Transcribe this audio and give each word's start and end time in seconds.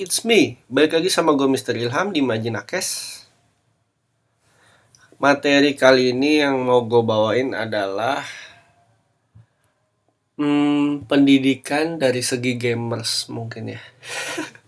it's 0.00 0.24
me. 0.24 0.56
Balik 0.72 0.96
lagi 0.96 1.12
sama 1.12 1.36
gue 1.36 1.44
Mr. 1.44 1.76
Ilham 1.76 2.08
di 2.08 2.24
Majinakes. 2.24 3.20
Materi 5.20 5.76
kali 5.76 6.16
ini 6.16 6.40
yang 6.40 6.56
mau 6.64 6.80
gue 6.88 7.04
bawain 7.04 7.52
adalah 7.52 8.24
hmm, 10.40 11.04
pendidikan 11.04 12.00
dari 12.00 12.24
segi 12.24 12.56
gamers 12.56 13.28
mungkin 13.28 13.76
ya. 13.76 13.80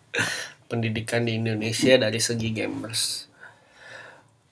pendidikan 0.69 1.25
di 1.25 1.41
Indonesia 1.41 1.97
dari 1.97 2.21
segi 2.21 2.53
gamers. 2.53 3.33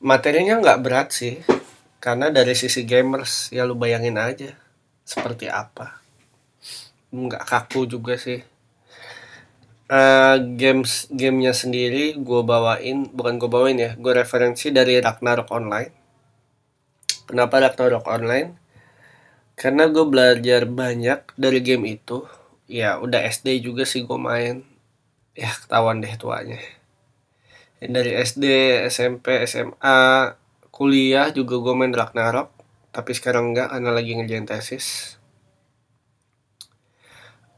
Materinya 0.01 0.65
nggak 0.65 0.81
berat 0.81 1.13
sih, 1.13 1.45
karena 2.01 2.33
dari 2.33 2.57
sisi 2.57 2.89
gamers 2.89 3.53
ya 3.53 3.69
lu 3.69 3.77
bayangin 3.77 4.17
aja 4.17 4.57
seperti 5.05 5.53
apa. 5.53 6.01
Nggak 7.13 7.45
kaku 7.45 7.85
juga 7.85 8.17
sih 8.17 8.41
uh, 9.91 10.37
games 10.55 11.11
gamenya 11.11 11.53
sendiri 11.53 12.15
gue 12.17 12.41
bawain 12.47 13.11
bukan 13.11 13.43
gue 13.43 13.51
bawain 13.51 13.77
ya 13.77 13.91
gue 13.99 14.13
referensi 14.15 14.71
dari 14.71 15.03
Ragnarok 15.03 15.51
Online. 15.51 15.93
Kenapa 17.27 17.63
Ragnarok 17.63 18.07
Online? 18.07 18.51
Karena 19.59 19.91
gue 19.91 20.07
belajar 20.07 20.65
banyak 20.65 21.37
dari 21.37 21.61
game 21.61 22.01
itu. 22.01 22.25
Ya 22.71 22.97
udah 23.03 23.21
SD 23.27 23.61
juga 23.61 23.85
sih 23.85 24.07
gue 24.07 24.17
main. 24.17 24.63
Ya 25.35 25.51
ketahuan 25.53 26.01
deh 26.01 26.15
tuanya. 26.17 26.59
Ya, 27.83 27.87
dari 27.91 28.15
SD 28.17 28.45
SMP 28.89 29.43
SMA 29.45 30.33
kuliah 30.73 31.29
juga 31.35 31.61
gue 31.61 31.75
main 31.77 31.93
Ragnarok. 31.93 32.51
Tapi 32.91 33.15
sekarang 33.15 33.55
enggak 33.55 33.71
karena 33.71 33.91
lagi 33.95 34.11
ngerjain 34.17 34.49
tesis. 34.49 35.19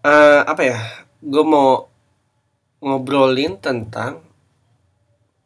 Uh, 0.02 0.42
apa 0.44 0.62
ya? 0.66 0.78
Gue 1.22 1.46
mau 1.46 1.91
ngobrolin 2.82 3.62
tentang 3.62 4.26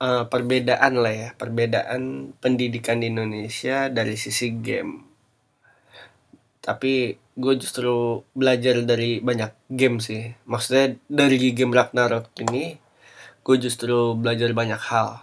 uh, 0.00 0.24
perbedaan 0.26 0.96
lah 0.96 1.12
ya, 1.12 1.28
perbedaan 1.36 2.32
pendidikan 2.40 3.04
di 3.04 3.12
Indonesia 3.12 3.92
dari 3.92 4.16
sisi 4.16 4.56
game. 4.56 5.04
Tapi 6.64 7.14
gue 7.36 7.54
justru 7.60 8.24
belajar 8.32 8.80
dari 8.82 9.20
banyak 9.20 9.52
game 9.68 10.00
sih. 10.00 10.32
Maksudnya 10.48 10.96
dari 11.06 11.36
game 11.52 11.76
Ragnarok 11.76 12.32
ini, 12.42 12.74
gue 13.44 13.56
justru 13.60 14.16
belajar 14.16 14.50
banyak 14.56 14.80
hal. 14.80 15.20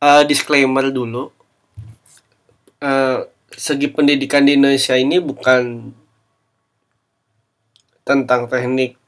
Uh, 0.00 0.24
disclaimer 0.24 0.88
dulu, 0.88 1.28
uh, 2.80 3.28
segi 3.52 3.92
pendidikan 3.92 4.48
di 4.48 4.56
Indonesia 4.56 4.96
ini 4.96 5.20
bukan 5.20 5.92
tentang 8.08 8.48
teknik 8.48 8.99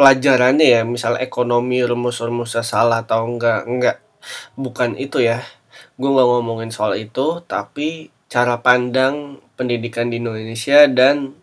pelajarannya 0.00 0.80
ya 0.80 0.82
misal 0.88 1.20
ekonomi 1.20 1.84
rumus-rumusnya 1.84 2.64
salah 2.64 3.04
atau 3.04 3.28
enggak 3.28 3.68
enggak. 3.68 3.96
Bukan 4.56 4.96
itu 4.96 5.20
ya. 5.20 5.44
Gue 6.00 6.08
nggak 6.08 6.24
ngomongin 6.24 6.72
soal 6.72 6.96
itu 6.96 7.44
tapi 7.44 8.08
cara 8.32 8.64
pandang 8.64 9.44
pendidikan 9.60 10.08
di 10.08 10.16
Indonesia 10.16 10.88
dan 10.88 11.36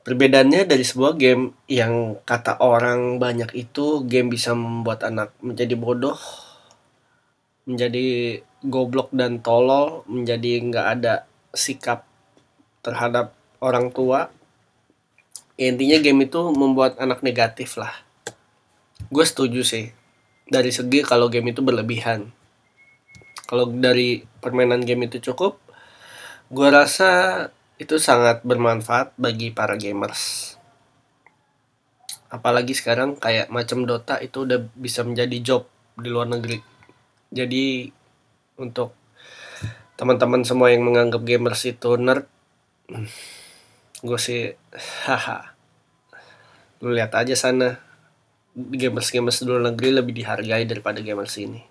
perbedaannya 0.00 0.64
dari 0.64 0.80
sebuah 0.80 1.20
game 1.20 1.52
yang 1.68 2.16
kata 2.24 2.64
orang 2.64 3.20
banyak 3.20 3.52
itu 3.52 4.08
game 4.08 4.32
bisa 4.32 4.56
membuat 4.56 5.04
anak 5.04 5.36
menjadi 5.44 5.76
bodoh 5.76 6.16
menjadi 7.68 8.40
goblok 8.64 9.12
dan 9.12 9.44
tolol 9.44 10.08
menjadi 10.08 10.64
nggak 10.64 10.86
ada 10.96 11.28
sikap 11.52 12.08
terhadap 12.80 13.36
orang 13.60 13.92
tua 13.92 14.32
ya, 15.60 15.68
intinya 15.68 16.00
game 16.00 16.24
itu 16.24 16.40
membuat 16.56 16.96
anak 16.96 17.20
negatif 17.20 17.76
lah. 17.76 17.92
Gue 19.12 19.28
setuju 19.28 19.60
sih. 19.60 19.92
Dari 20.48 20.72
segi 20.72 21.04
kalau 21.04 21.28
game 21.28 21.52
itu 21.52 21.60
berlebihan. 21.60 22.32
Kalau 23.44 23.68
dari 23.68 24.24
permainan 24.40 24.80
game 24.80 25.04
itu 25.04 25.20
cukup 25.20 25.60
gue 26.50 26.66
rasa 26.66 27.46
itu 27.78 28.02
sangat 28.02 28.42
bermanfaat 28.42 29.14
bagi 29.14 29.54
para 29.54 29.78
gamers. 29.78 30.56
Apalagi 32.26 32.74
sekarang 32.74 33.14
kayak 33.14 33.54
macam 33.54 33.86
Dota 33.86 34.18
itu 34.18 34.42
udah 34.42 34.58
bisa 34.74 35.06
menjadi 35.06 35.36
job 35.38 35.62
di 35.94 36.10
luar 36.10 36.26
negeri. 36.26 36.58
Jadi 37.30 37.86
untuk 38.58 38.98
teman-teman 39.94 40.42
semua 40.42 40.74
yang 40.74 40.82
menganggap 40.82 41.22
gamers 41.22 41.62
itu 41.68 41.94
nerd 41.94 42.26
gue 44.00 44.18
sih 44.18 44.56
haha 45.04 45.49
lu 46.80 46.92
lihat 46.92 47.12
aja 47.14 47.36
sana. 47.36 47.80
Gamers 48.56 49.14
gamers 49.14 49.40
luar 49.46 49.62
negeri 49.70 49.94
lebih 49.94 50.12
dihargai 50.16 50.66
daripada 50.66 50.98
gamers 50.98 51.38
ini 51.38 51.70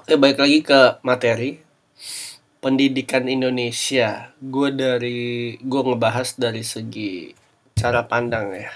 oke 0.00 0.12
baik 0.16 0.38
lagi 0.40 0.58
ke 0.64 0.80
materi. 1.06 1.60
Pendidikan 2.60 3.24
Indonesia. 3.24 4.36
Gue 4.36 4.68
dari 4.68 5.56
gue 5.56 5.80
ngebahas 5.80 6.36
dari 6.36 6.60
segi 6.60 7.32
cara 7.72 8.04
pandang 8.04 8.52
ya. 8.52 8.72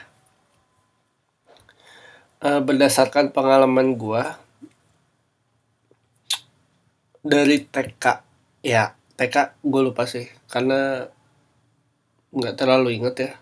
Uh, 2.45 2.61
berdasarkan 2.65 3.33
pengalaman 3.33 3.97
gue 3.97 4.23
dari 7.25 7.65
TK 7.65 8.05
ya 8.61 8.93
TK 9.17 9.65
gue 9.65 9.81
lupa 9.81 10.05
sih 10.05 10.29
karena 10.53 11.09
nggak 12.37 12.57
terlalu 12.61 13.01
inget 13.01 13.17
ya 13.17 13.33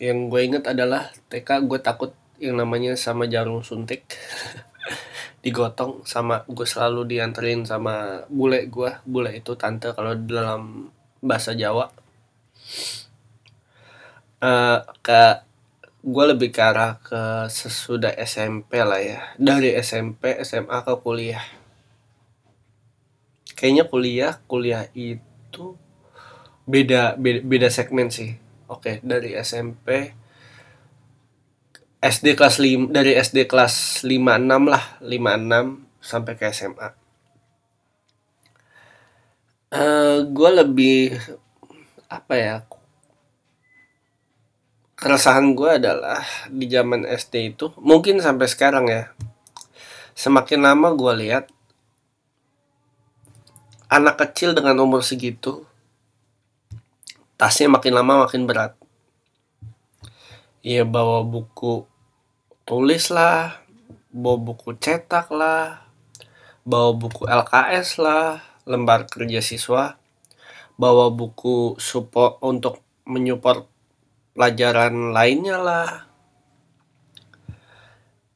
yang 0.00 0.32
gue 0.32 0.40
inget 0.40 0.64
adalah 0.64 1.12
TK 1.28 1.68
gue 1.68 1.78
takut 1.78 2.16
yang 2.40 2.56
namanya 2.56 2.96
sama 2.96 3.28
jarum 3.28 3.60
suntik. 3.60 4.08
Digotong 5.44 6.08
sama 6.08 6.48
gue 6.48 6.64
selalu 6.64 7.04
dianterin 7.04 7.68
sama 7.68 8.24
bule 8.32 8.64
gue 8.64 8.90
bule 9.04 9.36
itu 9.36 9.52
tante 9.60 9.92
kalau 9.92 10.16
dalam 10.16 10.88
bahasa 11.20 11.52
Jawa. 11.52 11.92
Uh, 14.40 14.80
ke 15.04 15.44
gue 16.00 16.24
lebih 16.32 16.48
ke 16.48 16.64
arah 16.64 16.96
ke 17.04 17.52
sesudah 17.52 18.16
SMP 18.24 18.80
lah 18.80 19.04
ya. 19.04 19.20
Dari 19.36 19.76
SMP 19.76 20.40
SMA 20.40 20.80
ke 20.80 20.96
kuliah. 20.96 21.44
Kayaknya 23.52 23.84
kuliah 23.84 24.32
kuliah 24.48 24.88
itu 24.96 25.76
beda 26.64 27.20
beda, 27.20 27.44
beda 27.44 27.68
segmen 27.68 28.08
sih 28.08 28.49
oke 28.70 29.02
dari 29.02 29.34
SMP 29.34 30.14
SD 32.00 32.32
kelas 32.38 32.56
5 32.62 32.94
dari 32.94 33.12
SD 33.18 33.44
kelas 33.44 34.06
56 34.06 34.70
lah 34.70 34.84
56 35.02 36.00
sampai 36.00 36.32
ke 36.38 36.48
SMA 36.54 36.88
uh, 36.88 36.94
eh, 39.76 40.16
gue 40.24 40.50
lebih 40.54 41.18
apa 42.08 42.34
ya 42.34 42.56
keresahan 45.00 45.56
gue 45.56 45.70
adalah 45.80 46.20
di 46.48 46.68
zaman 46.68 47.04
SD 47.04 47.56
itu 47.56 47.72
mungkin 47.80 48.20
sampai 48.20 48.46
sekarang 48.48 48.86
ya 48.88 49.12
semakin 50.16 50.60
lama 50.60 50.92
gue 50.92 51.12
lihat 51.24 51.48
anak 53.88 54.20
kecil 54.20 54.52
dengan 54.52 54.76
umur 54.84 55.00
segitu 55.00 55.64
tasnya 57.40 57.72
makin 57.72 57.96
lama 57.96 58.28
makin 58.28 58.44
berat. 58.44 58.76
Ya 60.60 60.84
bawa 60.84 61.24
buku 61.24 61.88
tulis 62.68 63.08
lah 63.08 63.64
bawa 64.12 64.36
buku 64.36 64.76
cetak 64.76 65.32
lah 65.32 65.88
bawa 66.68 66.92
buku 66.92 67.24
LKS 67.24 67.96
lah 67.96 68.44
lembar 68.68 69.08
kerja 69.08 69.40
siswa 69.40 69.96
bawa 70.76 71.08
buku 71.08 71.80
support 71.80 72.44
untuk 72.44 72.84
menyupport 73.08 73.64
pelajaran 74.36 75.16
lainnya 75.16 75.56
lah. 75.56 75.88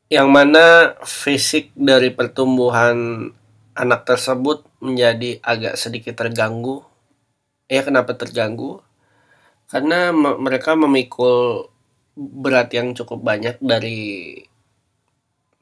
Yang 0.08 0.28
mana 0.32 0.64
fisik 1.04 1.76
dari 1.76 2.08
pertumbuhan 2.08 3.28
anak 3.76 4.08
tersebut 4.08 4.64
menjadi 4.80 5.44
agak 5.44 5.76
sedikit 5.76 6.16
terganggu. 6.16 6.80
Ya 7.68 7.84
kenapa 7.84 8.16
terganggu 8.16 8.80
karena 9.68 10.12
mereka 10.14 10.76
memikul 10.76 11.68
berat 12.16 12.70
yang 12.70 12.94
cukup 12.94 13.20
banyak 13.20 13.58
dari 13.58 14.38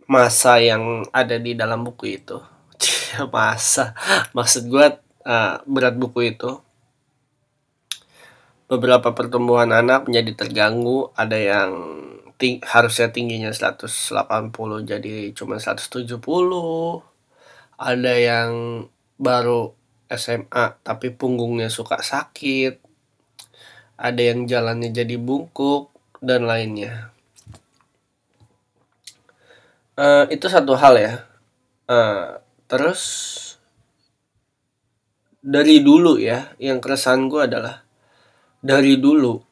masa 0.04 0.60
yang 0.60 1.06
ada 1.14 1.40
di 1.40 1.56
dalam 1.56 1.86
buku 1.86 2.20
itu. 2.20 2.36
Masa 3.34 3.96
maksud 4.36 4.68
gue 4.68 4.86
uh, 5.24 5.54
berat 5.64 5.96
buku 5.96 6.34
itu. 6.36 6.60
Beberapa 8.68 9.12
pertumbuhan 9.12 9.68
anak 9.72 10.08
menjadi 10.08 10.32
terganggu. 10.44 11.12
Ada 11.16 11.38
yang 11.38 11.72
ting 12.42 12.58
harusnya 12.66 13.14
tingginya 13.14 13.54
180 13.54 14.50
jadi 14.82 15.30
cuma 15.30 15.62
170 15.62 16.18
ada 17.78 18.12
yang 18.18 18.50
baru 19.14 19.70
SMA 20.10 20.82
tapi 20.82 21.14
punggungnya 21.14 21.70
suka 21.70 22.02
sakit 22.02 22.91
ada 23.96 24.20
yang 24.22 24.48
jalannya 24.48 24.90
jadi 24.90 25.16
bungkuk 25.20 25.92
dan 26.22 26.46
lainnya. 26.48 27.12
Uh, 29.98 30.24
itu 30.32 30.48
satu 30.48 30.72
hal 30.78 30.94
ya. 30.96 31.12
Uh, 31.84 32.40
terus 32.66 33.02
dari 35.42 35.82
dulu 35.82 36.16
ya, 36.16 36.54
yang 36.56 36.78
keresahan 36.78 37.28
gue 37.28 37.42
adalah 37.44 37.82
dari 38.62 38.96
dulu 38.96 39.42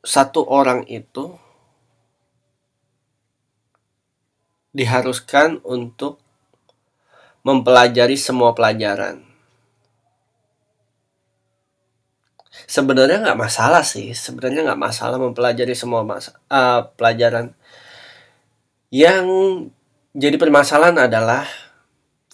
satu 0.00 0.48
orang 0.48 0.88
itu 0.88 1.36
diharuskan 4.72 5.60
untuk 5.66 6.18
mempelajari 7.44 8.16
semua 8.16 8.56
pelajaran. 8.56 9.29
Sebenarnya 12.66 13.22
nggak 13.22 13.38
masalah 13.38 13.84
sih, 13.86 14.12
sebenarnya 14.12 14.66
nggak 14.66 14.80
masalah 14.80 15.16
mempelajari 15.16 15.72
semua 15.76 16.02
masa, 16.02 16.36
uh, 16.52 16.88
pelajaran. 16.96 17.54
Yang 18.90 19.26
jadi 20.16 20.36
permasalahan 20.36 21.06
adalah, 21.06 21.46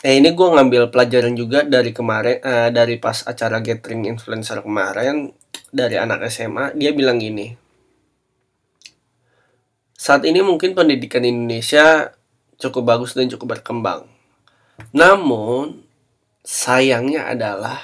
eh 0.00 0.16
ini 0.16 0.32
gue 0.32 0.48
ngambil 0.48 0.88
pelajaran 0.88 1.36
juga 1.36 1.62
dari 1.62 1.92
kemarin, 1.92 2.40
uh, 2.40 2.68
dari 2.72 2.96
pas 2.96 3.22
acara 3.28 3.60
gathering 3.60 4.08
influencer 4.08 4.64
kemarin 4.64 5.36
dari 5.70 6.00
anak 6.00 6.26
SMA, 6.32 6.72
dia 6.74 6.90
bilang 6.96 7.20
gini. 7.20 7.52
Saat 9.96 10.24
ini 10.24 10.40
mungkin 10.40 10.72
pendidikan 10.72 11.24
Indonesia 11.24 12.14
cukup 12.56 12.82
bagus 12.96 13.12
dan 13.12 13.28
cukup 13.28 13.60
berkembang 13.60 14.16
namun 14.92 15.84
sayangnya 16.44 17.32
adalah 17.32 17.80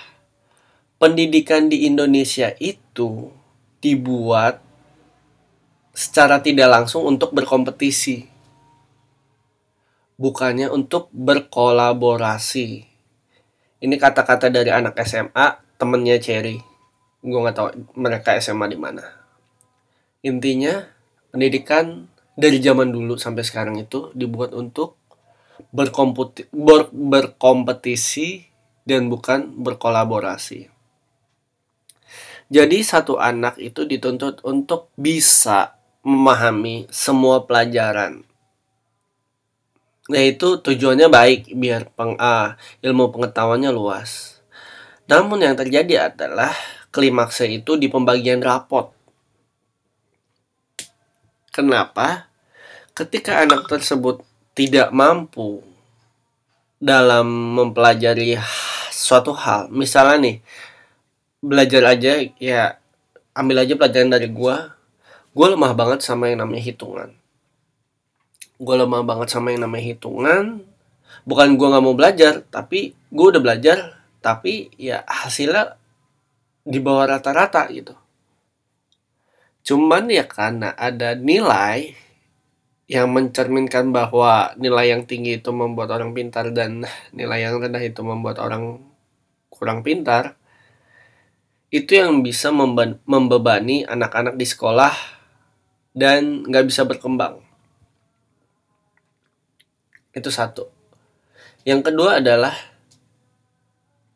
pendidikan 1.03 1.67
di 1.67 1.83
Indonesia 1.91 2.55
itu 2.63 3.35
dibuat 3.83 4.63
secara 5.91 6.39
tidak 6.39 6.71
langsung 6.71 7.03
untuk 7.11 7.35
berkompetisi. 7.35 8.31
Bukannya 10.15 10.71
untuk 10.71 11.11
berkolaborasi. 11.11 12.87
Ini 13.83 13.95
kata-kata 13.99 14.47
dari 14.47 14.71
anak 14.71 14.95
SMA, 15.03 15.75
temennya 15.75 16.23
Cherry. 16.23 16.63
Gue 17.19 17.39
nggak 17.43 17.57
tahu 17.59 17.69
mereka 17.99 18.39
SMA 18.39 18.71
di 18.71 18.79
mana. 18.79 19.03
Intinya, 20.23 20.87
pendidikan 21.35 22.07
dari 22.39 22.63
zaman 22.63 22.95
dulu 22.95 23.19
sampai 23.19 23.43
sekarang 23.43 23.75
itu 23.83 24.15
dibuat 24.15 24.55
untuk 24.55 24.95
berkompetisi, 25.75 26.47
ber, 26.55 26.95
berkompetisi 26.95 28.47
dan 28.87 29.11
bukan 29.11 29.51
berkolaborasi. 29.59 30.72
Jadi 32.53 32.85
satu 32.85 33.17
anak 33.17 33.57
itu 33.57 33.89
dituntut 33.89 34.45
untuk 34.45 34.93
bisa 34.93 35.73
memahami 36.05 36.85
semua 36.93 37.49
pelajaran. 37.49 38.21
Nah 40.13 40.23
itu 40.29 40.61
tujuannya 40.61 41.09
baik 41.09 41.57
biar 41.57 41.89
peng, 41.97 42.21
ah, 42.21 42.61
ilmu 42.85 43.09
pengetahuannya 43.09 43.73
luas. 43.73 44.37
Namun 45.09 45.41
yang 45.41 45.57
terjadi 45.57 46.13
adalah 46.13 46.53
klimaksnya 46.93 47.65
itu 47.65 47.81
di 47.81 47.89
pembagian 47.89 48.45
rapot. 48.45 48.93
Kenapa? 51.49 52.29
Ketika 52.93 53.41
anak 53.41 53.65
tersebut 53.65 54.21
tidak 54.53 54.93
mampu 54.93 55.65
dalam 56.77 57.57
mempelajari 57.57 58.37
suatu 58.93 59.33
hal 59.33 59.73
misalnya 59.73 60.19
nih 60.19 60.37
belajar 61.43 61.83
aja 61.91 62.23
ya 62.39 62.79
ambil 63.35 63.67
aja 63.67 63.75
pelajaran 63.75 64.15
dari 64.15 64.31
gua. 64.31 64.79
Gua 65.35 65.47
lemah 65.53 65.75
banget 65.75 66.07
sama 66.07 66.31
yang 66.31 66.47
namanya 66.47 66.63
hitungan. 66.63 67.11
Gua 68.63 68.87
lemah 68.87 69.03
banget 69.03 69.29
sama 69.35 69.51
yang 69.51 69.67
namanya 69.67 69.85
hitungan. 69.91 70.63
Bukan 71.27 71.59
gua 71.59 71.77
nggak 71.77 71.85
mau 71.85 71.99
belajar 71.99 72.47
tapi 72.47 72.95
gua 73.11 73.35
udah 73.35 73.43
belajar. 73.43 73.79
Tapi 74.23 74.71
ya 74.79 75.03
hasilnya 75.03 75.75
di 76.63 76.79
bawah 76.79 77.11
rata-rata 77.19 77.67
gitu. 77.75 77.99
Cuman 79.67 80.07
ya 80.07 80.23
karena 80.31 80.71
ada 80.79 81.19
nilai 81.19 81.99
yang 82.87 83.11
mencerminkan 83.11 83.91
bahwa 83.91 84.55
nilai 84.55 84.95
yang 84.95 85.03
tinggi 85.11 85.43
itu 85.43 85.51
membuat 85.51 85.91
orang 85.91 86.15
pintar 86.15 86.55
dan 86.55 86.87
nilai 87.11 87.51
yang 87.51 87.59
rendah 87.59 87.83
itu 87.83 88.05
membuat 88.07 88.39
orang 88.39 88.79
kurang 89.51 89.83
pintar 89.83 90.39
itu 91.73 91.97
yang 91.97 92.21
bisa 92.21 92.53
membebani 93.09 93.89
anak-anak 93.89 94.37
di 94.37 94.45
sekolah 94.45 94.93
dan 95.97 96.45
nggak 96.45 96.69
bisa 96.69 96.85
berkembang 96.85 97.41
itu 100.13 100.29
satu 100.29 100.69
yang 101.65 101.81
kedua 101.81 102.21
adalah 102.21 102.53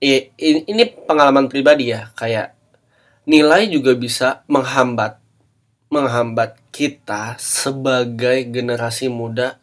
ini 0.04 0.84
pengalaman 1.08 1.48
pribadi 1.48 1.96
ya 1.96 2.12
kayak 2.12 2.52
nilai 3.24 3.72
juga 3.72 3.96
bisa 3.96 4.44
menghambat 4.46 5.16
menghambat 5.88 6.60
kita 6.74 7.40
sebagai 7.40 8.44
generasi 8.52 9.08
muda 9.08 9.56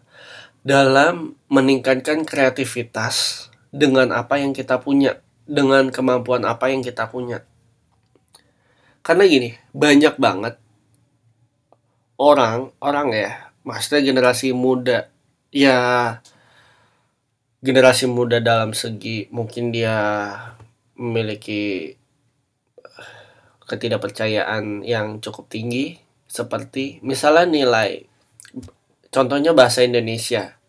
dalam 0.63 1.35
meningkatkan 1.51 2.23
kreativitas 2.23 3.47
dengan 3.69 4.15
apa 4.15 4.39
yang 4.39 4.55
kita 4.55 4.79
punya, 4.79 5.19
dengan 5.43 5.91
kemampuan 5.91 6.47
apa 6.47 6.71
yang 6.71 6.79
kita 6.79 7.11
punya. 7.11 7.43
Karena 9.03 9.23
gini, 9.27 9.51
banyak 9.75 10.15
banget 10.15 10.55
orang, 12.15 12.71
orang 12.79 13.11
ya, 13.11 13.51
maksudnya 13.67 13.99
generasi 13.99 14.55
muda, 14.55 15.11
ya 15.51 15.77
generasi 17.63 18.07
muda 18.11 18.43
dalam 18.43 18.75
segi 18.75 19.31
mungkin 19.31 19.71
dia 19.71 19.95
memiliki 20.99 21.95
ketidakpercayaan 23.63 24.83
yang 24.83 25.23
cukup 25.23 25.47
tinggi 25.47 25.95
seperti 26.27 26.99
misalnya 26.99 27.47
nilai 27.47 28.03
contohnya 29.13 29.55
bahasa 29.55 29.85
Indonesia. 29.85 30.59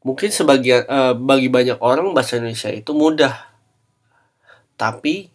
Mungkin 0.00 0.32
sebagian 0.32 0.88
uh, 0.88 1.12
bagi 1.12 1.52
banyak 1.52 1.76
orang 1.84 2.16
bahasa 2.16 2.40
Indonesia 2.40 2.72
itu 2.72 2.96
mudah. 2.96 3.36
Tapi 4.80 5.28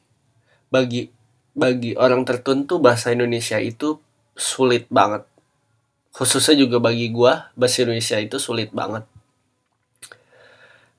bagi 0.73 1.14
bagi 1.55 1.95
orang 1.95 2.27
tertentu 2.27 2.77
bahasa 2.77 3.15
Indonesia 3.15 3.57
itu 3.57 3.97
sulit 4.35 4.85
banget 4.91 5.23
khususnya 6.11 6.59
juga 6.59 6.83
bagi 6.83 7.09
gua 7.09 7.49
bahasa 7.55 7.87
Indonesia 7.87 8.19
itu 8.19 8.37
sulit 8.37 8.75
banget 8.75 9.07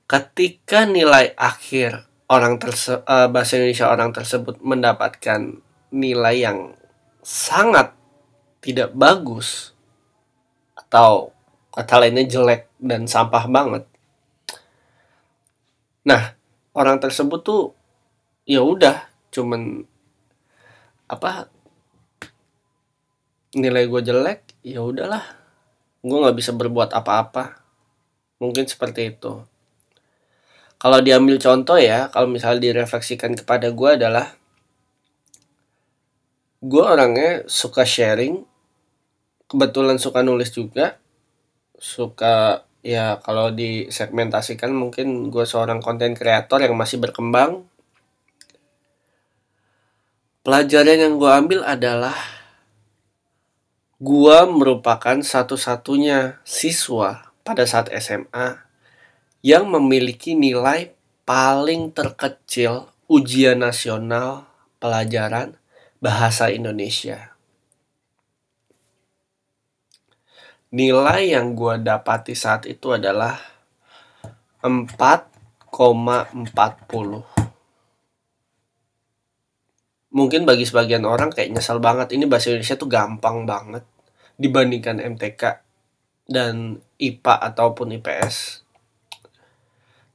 ketika 0.09 0.89
nilai 0.89 1.37
akhir 1.37 2.07
orang 2.27 2.59
terse 2.59 2.99
uh, 3.07 3.27
bahasa 3.31 3.55
Indonesia 3.59 3.87
orang 3.87 4.11
tersebut 4.11 4.59
mendapatkan 4.59 5.63
nilai 5.91 6.35
yang 6.35 6.75
sangat 7.23 7.95
tidak 8.59 8.91
bagus 8.91 9.71
atau 10.75 11.31
kata 11.71 12.03
lainnya 12.03 12.27
jelek 12.27 12.67
dan 12.79 13.07
sampah 13.07 13.45
banget. 13.47 13.83
Nah, 16.07 16.35
orang 16.71 16.99
tersebut 17.03 17.43
tuh 17.43 17.63
ya 18.47 18.63
udah 18.63 19.07
cuman 19.31 19.83
apa 21.07 21.47
nilai 23.55 23.87
gue 23.87 24.01
jelek 24.03 24.39
ya 24.61 24.83
udahlah. 24.83 25.23
Gue 26.03 26.17
nggak 26.19 26.37
bisa 26.37 26.51
berbuat 26.53 26.93
apa-apa. 26.93 27.63
Mungkin 28.37 28.69
seperti 28.69 29.17
itu. 29.17 29.41
Kalau 30.77 31.01
diambil 31.01 31.41
contoh 31.41 31.81
ya 31.81 32.11
kalau 32.13 32.29
misalnya 32.29 32.69
direfleksikan 32.69 33.33
kepada 33.33 33.73
gue 33.73 33.89
adalah 33.97 34.37
gue 36.61 36.83
orangnya 36.83 37.45
suka 37.49 37.81
sharing 37.85 38.45
kebetulan 39.45 39.97
suka 40.01 40.21
nulis 40.25 40.49
juga 40.49 40.97
suka 41.77 42.65
ya 42.81 43.21
kalau 43.21 43.53
disegmentasikan 43.53 44.73
mungkin 44.73 45.29
gue 45.29 45.45
seorang 45.45 45.79
konten 45.79 46.17
kreator 46.17 46.61
yang 46.61 46.73
masih 46.73 46.97
berkembang 46.97 47.65
pelajaran 50.47 50.95
yang 50.95 51.19
gue 51.19 51.27
ambil 51.27 51.59
adalah 51.67 52.15
gue 53.99 54.39
merupakan 54.47 55.19
satu-satunya 55.19 56.39
siswa 56.47 57.35
pada 57.43 57.67
saat 57.67 57.91
SMA 57.99 58.63
yang 59.43 59.67
memiliki 59.67 60.39
nilai 60.39 60.95
paling 61.27 61.91
terkecil 61.91 62.87
ujian 63.11 63.59
nasional 63.59 64.47
pelajaran 64.79 65.59
bahasa 65.99 66.47
Indonesia. 66.47 67.35
nilai 70.71 71.35
yang 71.35 71.55
gue 71.55 71.79
dapati 71.79 72.35
saat 72.35 72.63
itu 72.67 72.95
adalah 72.95 73.39
4,40 74.63 76.47
4,40 76.55 77.36
mungkin 80.17 80.49
bagi 80.49 80.65
sebagian 80.65 81.05
orang 81.05 81.29
kayak 81.29 81.53
nyesal 81.53 81.77
banget. 81.77 82.17
Ini 82.17 82.25
bahasa 82.25 82.49
Indonesia 82.49 82.73
tuh 82.73 82.89
gampang 82.89 83.45
banget 83.45 83.85
dibandingkan 84.41 84.97
MTK 84.97 85.61
dan 86.25 86.81
IPA 86.97 87.33
ataupun 87.53 87.93
IPS 88.01 88.67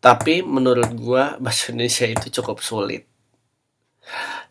tapi 0.02 0.42
menurut 0.42 0.90
gua 0.98 1.38
bahasa 1.38 1.70
Indonesia 1.70 2.10
itu 2.10 2.42
cukup 2.42 2.58
sulit. 2.58 3.06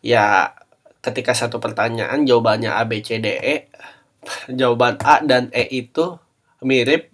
Ya 0.00 0.56
ketika 1.04 1.36
satu 1.36 1.60
pertanyaan 1.60 2.24
jawabannya 2.24 2.72
A 2.72 2.88
B 2.88 3.04
C 3.04 3.20
D 3.20 3.36
E 3.36 3.56
jawaban 4.48 4.96
A 5.04 5.20
dan 5.20 5.52
E 5.52 5.68
itu 5.68 6.16
mirip. 6.64 7.12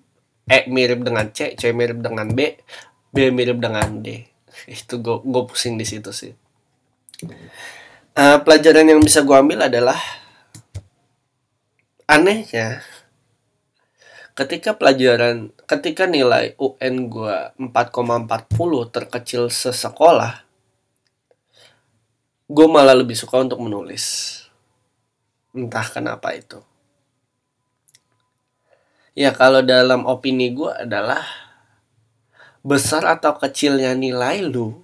E 0.48 0.64
mirip 0.70 1.02
dengan 1.02 1.28
C 1.34 1.58
C 1.58 1.74
mirip 1.74 1.98
dengan 1.98 2.30
B 2.30 2.62
B 3.10 3.34
mirip 3.34 3.58
dengan 3.58 4.06
D. 4.06 4.22
Itu 4.70 5.02
gue 5.02 5.42
pusing 5.50 5.74
di 5.74 5.84
situ 5.84 6.14
sih 6.14 6.32
uh, 8.18 8.42
pelajaran 8.42 8.90
yang 8.90 8.98
bisa 8.98 9.22
gue 9.22 9.36
ambil 9.38 9.70
adalah 9.70 9.96
anehnya 12.10 12.82
ketika 14.34 14.74
pelajaran 14.74 15.54
ketika 15.70 16.10
nilai 16.10 16.58
UN 16.58 17.06
gue 17.06 17.38
4,40 17.62 18.90
terkecil 18.90 19.46
sesekolah 19.46 20.48
gue 22.48 22.64
malah 22.64 22.96
lebih 22.96 23.12
suka 23.12 23.44
untuk 23.44 23.60
menulis. 23.60 24.40
Entah 25.52 25.84
kenapa 25.84 26.32
itu. 26.32 26.64
Ya 29.12 29.36
kalau 29.36 29.60
dalam 29.60 30.08
opini 30.08 30.56
gue 30.56 30.72
adalah 30.72 31.20
besar 32.64 33.04
atau 33.04 33.36
kecilnya 33.36 33.92
nilai 33.92 34.40
lu 34.40 34.80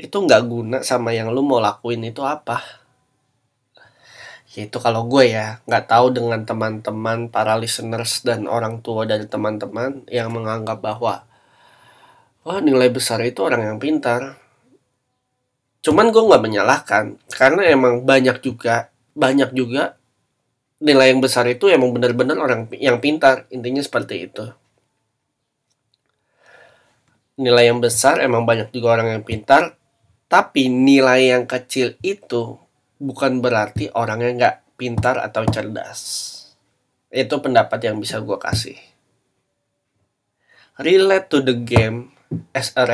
itu 0.00 0.16
nggak 0.16 0.42
guna 0.48 0.78
sama 0.80 1.12
yang 1.12 1.28
lu 1.28 1.44
mau 1.44 1.60
lakuin 1.60 2.00
itu 2.08 2.24
apa? 2.24 2.80
Ya 4.50 4.66
itu 4.66 4.78
kalau 4.82 5.06
gue 5.06 5.30
ya 5.30 5.62
nggak 5.68 5.86
tahu 5.86 6.10
dengan 6.10 6.42
teman-teman 6.42 7.30
para 7.30 7.54
listeners 7.54 8.26
dan 8.26 8.50
orang 8.50 8.82
tua 8.82 9.06
dari 9.06 9.28
teman-teman 9.28 10.02
yang 10.10 10.32
menganggap 10.34 10.82
bahwa 10.82 11.22
wah 12.42 12.58
nilai 12.58 12.90
besar 12.90 13.22
itu 13.22 13.46
orang 13.46 13.62
yang 13.62 13.78
pintar. 13.78 14.40
Cuman 15.86 16.10
gue 16.10 16.18
nggak 16.18 16.42
menyalahkan 16.42 17.04
karena 17.30 17.62
emang 17.70 18.02
banyak 18.02 18.42
juga 18.42 18.90
banyak 19.14 19.54
juga 19.54 20.00
nilai 20.80 21.12
yang 21.12 21.20
besar 21.20 21.44
itu 21.46 21.68
emang 21.68 21.92
benar-benar 21.92 22.40
orang 22.40 22.66
yang 22.74 22.98
pintar 22.98 23.46
intinya 23.54 23.84
seperti 23.84 24.26
itu. 24.26 24.48
Nilai 27.38 27.70
yang 27.70 27.78
besar 27.78 28.18
emang 28.18 28.44
banyak 28.48 28.74
juga 28.74 28.98
orang 28.98 29.14
yang 29.14 29.22
pintar 29.24 29.79
tapi 30.30 30.70
nilai 30.70 31.34
yang 31.34 31.44
kecil 31.50 31.98
itu 32.06 32.54
bukan 33.02 33.42
berarti 33.42 33.90
orangnya 33.90 34.30
nggak 34.30 34.56
pintar 34.78 35.18
atau 35.18 35.42
cerdas 35.50 36.00
itu 37.10 37.34
pendapat 37.42 37.90
yang 37.90 37.98
bisa 37.98 38.22
gue 38.22 38.38
kasih 38.38 38.78
relate 40.78 41.26
to 41.26 41.42
the 41.42 41.58
game 41.58 42.14
as 42.54 42.70
a, 42.78 42.86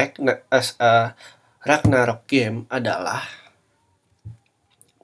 as 0.48 0.74
a 0.80 1.14
Ragnarok 1.66 2.30
game 2.30 2.62
adalah 2.70 3.26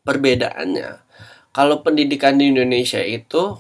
perbedaannya. 0.06 1.02
Kalau 1.50 1.82
pendidikan 1.82 2.38
di 2.38 2.54
Indonesia 2.54 3.02
itu 3.02 3.58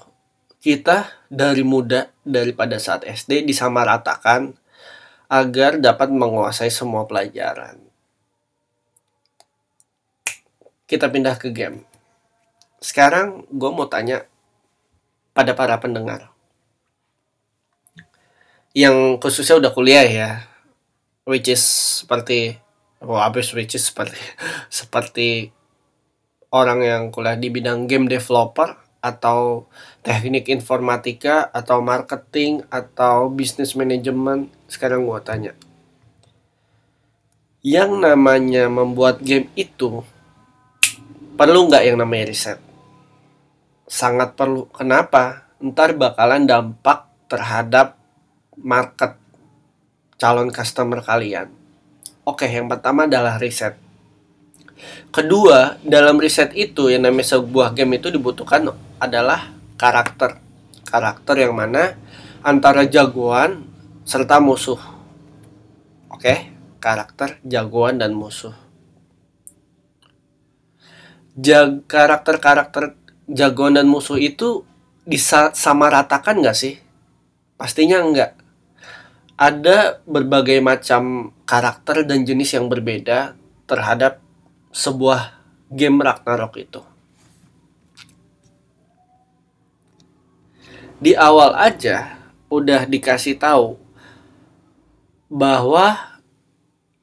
kita 0.62 1.26
dari 1.26 1.66
muda 1.66 2.14
daripada 2.22 2.78
saat 2.78 3.02
SD 3.02 3.42
disamaratakan 3.42 4.54
agar 5.26 5.82
dapat 5.82 6.14
menguasai 6.14 6.70
semua 6.70 7.10
pelajaran. 7.10 7.91
Kita 10.86 11.08
pindah 11.08 11.38
ke 11.38 11.54
game. 11.54 11.86
Sekarang 12.82 13.46
gue 13.48 13.70
mau 13.70 13.86
tanya 13.86 14.26
pada 15.32 15.54
para 15.54 15.78
pendengar. 15.78 16.34
Yang 18.72 19.20
khususnya 19.20 19.60
udah 19.60 19.72
kuliah 19.72 20.04
ya. 20.04 20.30
Which 21.22 21.46
is 21.46 21.62
seperti 22.02 22.58
oh, 23.02 23.18
habis 23.18 23.50
which 23.54 23.74
is 23.74 23.90
seperti 23.90 24.18
seperti 24.82 25.28
orang 26.54 26.80
yang 26.86 27.02
kuliah 27.10 27.34
di 27.34 27.50
bidang 27.50 27.90
game 27.90 28.06
developer 28.06 28.78
atau 29.02 29.66
teknik 30.06 30.46
informatika 30.46 31.50
atau 31.50 31.82
marketing 31.82 32.62
atau 32.70 33.26
bisnis 33.26 33.74
manajemen 33.74 34.46
sekarang 34.70 35.02
gua 35.02 35.18
tanya 35.18 35.58
yang 37.66 37.98
namanya 37.98 38.70
membuat 38.70 39.18
game 39.18 39.50
itu 39.58 40.06
perlu 41.36 41.68
nggak 41.68 41.82
yang 41.88 41.96
namanya 41.98 42.28
riset 42.28 42.58
sangat 43.88 44.34
perlu 44.36 44.68
kenapa 44.72 45.48
ntar 45.62 45.94
bakalan 45.96 46.44
dampak 46.48 47.08
terhadap 47.28 47.96
market 48.58 49.16
calon 50.20 50.52
customer 50.52 51.00
kalian 51.00 51.62
Oke, 52.22 52.46
yang 52.46 52.70
pertama 52.70 53.10
adalah 53.10 53.34
riset. 53.34 53.74
Kedua, 55.10 55.74
dalam 55.82 56.22
riset 56.22 56.54
itu 56.54 56.86
yang 56.86 57.02
namanya 57.02 57.34
sebuah 57.34 57.74
game 57.74 57.98
itu 57.98 58.14
dibutuhkan 58.14 58.62
adalah 59.02 59.50
karakter. 59.74 60.38
Karakter 60.86 61.34
yang 61.34 61.58
mana 61.58 61.98
antara 62.46 62.86
jagoan 62.86 63.66
serta 64.06 64.38
musuh. 64.38 64.78
Oke, 66.14 66.54
karakter, 66.78 67.42
jagoan 67.42 67.98
dan 67.98 68.14
musuh. 68.14 68.54
Jag 71.32 71.88
karakter-karakter 71.88 72.92
jagoan 73.24 73.80
dan 73.80 73.88
musuh 73.88 74.20
itu 74.20 74.68
disamaratakan 75.08 76.44
nggak 76.44 76.56
sih? 76.56 76.76
Pastinya 77.56 78.04
enggak 78.04 78.42
ada 79.42 79.98
berbagai 80.06 80.60
macam 80.62 81.34
karakter 81.48 82.06
dan 82.06 82.22
jenis 82.22 82.54
yang 82.54 82.70
berbeda 82.70 83.34
terhadap 83.66 84.22
sebuah 84.70 85.34
game 85.72 85.98
Ragnarok 85.98 86.54
itu. 86.60 86.80
Di 91.02 91.18
awal 91.18 91.58
aja 91.58 92.22
udah 92.46 92.86
dikasih 92.86 93.34
tahu 93.40 93.74
bahwa 95.26 95.98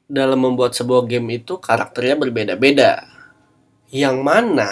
dalam 0.08 0.40
membuat 0.40 0.72
sebuah 0.72 1.04
game 1.04 1.42
itu 1.42 1.60
karakternya 1.60 2.16
berbeda-beda. 2.16 3.09
Yang 3.90 4.16
mana 4.22 4.70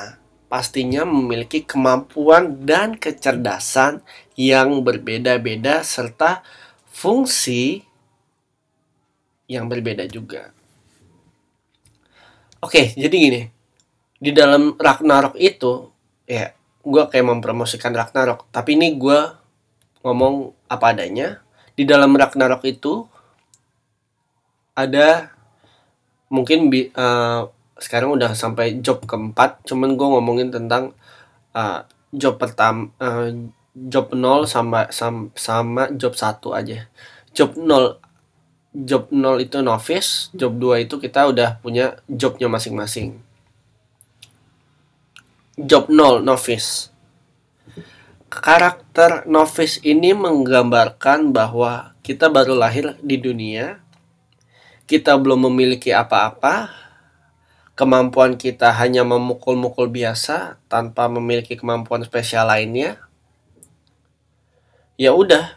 pastinya 0.49 1.05
memiliki 1.05 1.63
kemampuan 1.63 2.65
dan 2.65 2.97
kecerdasan 2.97 4.01
yang 4.39 4.81
berbeda-beda 4.81 5.85
serta 5.85 6.41
fungsi 6.89 7.85
yang 9.51 9.69
berbeda 9.69 10.09
juga. 10.09 10.51
Oke, 12.59 12.97
jadi 12.99 13.15
gini. 13.15 13.43
Di 14.19 14.35
dalam 14.35 14.75
Ragnarok 14.75 15.39
itu, 15.39 15.95
ya, 16.27 16.51
gue 16.83 17.03
kayak 17.07 17.27
mempromosikan 17.27 17.95
Ragnarok. 17.95 18.51
Tapi 18.51 18.75
ini 18.75 18.99
gue 18.99 19.21
ngomong 20.03 20.53
apa 20.67 20.91
adanya. 20.91 21.39
Di 21.79 21.87
dalam 21.87 22.19
Ragnarok 22.19 22.67
itu, 22.67 23.07
ada 24.75 25.31
mungkin 26.27 26.67
uh, 26.95 27.47
sekarang 27.79 28.15
udah 28.15 28.35
sampai 28.35 28.83
job 28.83 29.07
keempat. 29.07 29.63
Cuman 29.65 29.95
gue 29.95 30.07
ngomongin 30.07 30.51
tentang 30.51 30.93
uh, 31.55 31.87
job 32.11 32.37
pertama, 32.37 32.91
uh, 32.99 33.31
job 33.75 34.11
0 34.11 34.45
sama 34.51 34.91
sama, 34.91 35.31
sama 35.39 35.83
job 35.95 36.15
1 36.19 36.43
aja. 36.59 36.79
Job 37.31 37.55
0 37.55 38.03
job 38.75 39.09
0 39.11 39.39
itu 39.43 39.59
novice, 39.63 40.29
job 40.35 40.59
2 40.59 40.85
itu 40.87 40.99
kita 41.01 41.31
udah 41.31 41.63
punya 41.63 41.99
jobnya 42.11 42.51
masing-masing. 42.51 43.23
Job 45.59 45.91
0 45.91 46.23
novice. 46.23 46.91
Karakter 48.29 49.25
novice 49.25 49.81
ini 49.83 50.13
menggambarkan 50.13 51.33
bahwa 51.33 51.97
kita 52.05 52.29
baru 52.29 52.53
lahir 52.55 52.95
di 53.01 53.17
dunia, 53.17 53.81
kita 54.85 55.17
belum 55.17 55.49
memiliki 55.49 55.91
apa-apa, 55.97 56.88
kemampuan 57.79 58.35
kita 58.35 58.75
hanya 58.75 59.07
memukul-mukul 59.07 59.87
biasa 59.87 60.59
tanpa 60.67 61.07
memiliki 61.07 61.55
kemampuan 61.55 62.03
spesial 62.03 62.51
lainnya 62.51 62.99
ya 64.99 65.15
udah. 65.15 65.55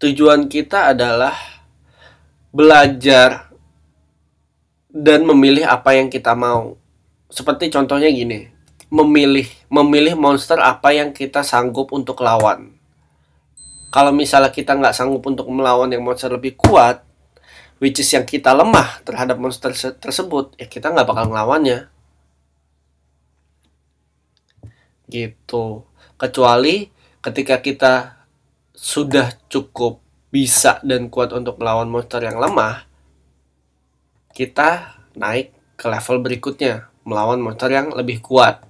Tujuan 0.00 0.48
kita 0.48 0.94
adalah 0.96 1.36
belajar 2.54 3.52
dan 4.88 5.26
memilih 5.28 5.68
apa 5.68 5.98
yang 5.98 6.08
kita 6.08 6.32
mau. 6.38 6.78
Seperti 7.28 7.68
contohnya 7.68 8.08
gini 8.08 8.48
memilih 8.90 9.46
memilih 9.70 10.18
monster 10.18 10.58
apa 10.58 10.90
yang 10.94 11.10
kita 11.10 11.42
sanggup 11.42 11.90
untuk 11.90 12.22
lawan. 12.22 12.74
Kalau 13.90 14.14
misalnya 14.14 14.54
kita 14.54 14.78
nggak 14.78 14.94
sanggup 14.94 15.26
untuk 15.26 15.50
melawan 15.50 15.90
yang 15.90 16.06
monster 16.06 16.30
lebih 16.30 16.54
kuat 16.54 17.02
which 17.80 17.98
is 17.98 18.12
yang 18.12 18.28
kita 18.28 18.52
lemah 18.52 19.00
terhadap 19.02 19.40
monster 19.40 19.72
tersebut 19.74 20.54
ya 20.60 20.68
kita 20.68 20.92
nggak 20.92 21.08
bakal 21.08 21.32
ngelawannya. 21.32 21.88
Gitu. 25.10 25.82
Kecuali 26.20 26.92
ketika 27.24 27.58
kita 27.58 27.94
sudah 28.76 29.32
cukup 29.48 29.98
bisa 30.30 30.78
dan 30.86 31.10
kuat 31.10 31.34
untuk 31.34 31.58
melawan 31.58 31.90
monster 31.90 32.22
yang 32.22 32.38
lemah 32.38 32.86
kita 34.30 34.94
naik 35.18 35.50
ke 35.74 35.90
level 35.90 36.22
berikutnya 36.22 36.86
melawan 37.02 37.42
monster 37.42 37.66
yang 37.66 37.90
lebih 37.90 38.22
kuat. 38.22 38.62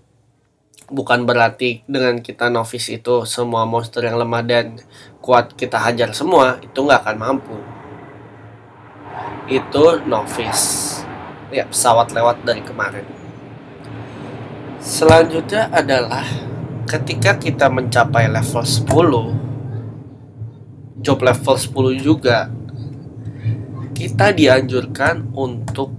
Bukan 0.91 1.29
berarti 1.29 1.87
dengan 1.87 2.19
kita 2.19 2.51
novice 2.51 2.91
itu 2.91 3.23
semua 3.29 3.69
monster 3.69 4.03
yang 4.03 4.19
lemah 4.19 4.43
dan 4.43 4.81
kuat 5.21 5.55
kita 5.55 5.79
hajar 5.79 6.11
semua 6.17 6.59
itu 6.65 6.79
nggak 6.81 7.07
akan 7.07 7.19
mampu 7.21 7.80
itu 9.51 9.85
novice. 10.07 11.03
Ya 11.51 11.67
pesawat 11.67 12.15
lewat 12.15 12.47
dari 12.47 12.63
kemarin. 12.63 13.03
Selanjutnya 14.81 15.69
adalah 15.69 16.25
ketika 16.87 17.37
kita 17.37 17.69
mencapai 17.69 18.31
level 18.31 18.65
10 18.65 18.89
job 21.01 21.19
level 21.21 21.57
10 21.57 22.01
juga 22.01 22.49
kita 23.97 24.33
dianjurkan 24.33 25.29
untuk 25.37 25.93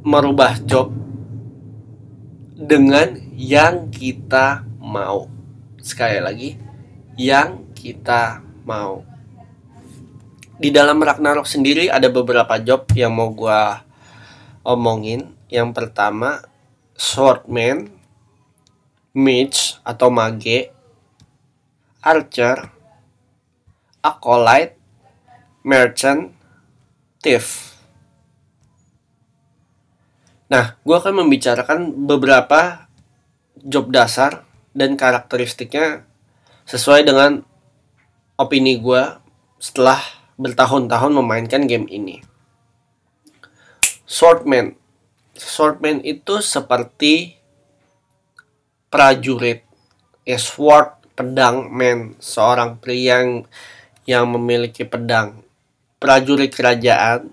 merubah 0.00 0.56
job 0.64 0.92
dengan 2.56 3.20
yang 3.36 3.92
kita 3.92 4.64
mau. 4.80 5.28
Sekali 5.80 6.20
lagi 6.24 6.56
yang 7.20 7.68
kita 7.76 8.40
mau 8.64 9.13
di 10.54 10.70
dalam 10.70 11.02
Ragnarok 11.02 11.50
sendiri 11.50 11.90
ada 11.90 12.06
beberapa 12.10 12.58
job 12.62 12.86
yang 12.94 13.14
mau 13.14 13.30
gua 13.34 13.82
omongin. 14.62 15.34
Yang 15.50 15.70
pertama 15.76 16.42
swordman 16.94 17.90
mage 19.14 19.78
atau 19.86 20.10
mage 20.10 20.74
archer 22.02 22.70
acolyte 24.02 24.74
merchant 25.62 26.34
thief. 27.22 27.74
Nah 30.50 30.76
gue 30.82 30.96
akan 30.96 31.24
membicarakan 31.24 32.04
beberapa 32.04 32.90
job 33.62 33.88
dasar 33.88 34.44
dan 34.76 34.98
karakteristiknya 34.98 36.04
sesuai 36.68 37.06
dengan 37.06 37.46
opini 38.36 38.76
gue 38.76 39.02
setelah 39.62 40.02
bertahun-tahun 40.36 41.12
memainkan 41.14 41.66
game 41.66 41.86
ini. 41.90 42.22
Swordman. 44.04 44.76
Swordman 45.34 46.02
itu 46.02 46.38
seperti 46.44 47.38
prajurit. 48.92 49.66
Ya, 50.22 50.38
sword, 50.38 50.94
pedang, 51.18 51.70
man. 51.70 52.14
Seorang 52.22 52.78
pria 52.78 53.20
yang, 53.20 53.48
yang 54.06 54.24
memiliki 54.30 54.86
pedang. 54.86 55.42
Prajurit 55.98 56.52
kerajaan. 56.54 57.32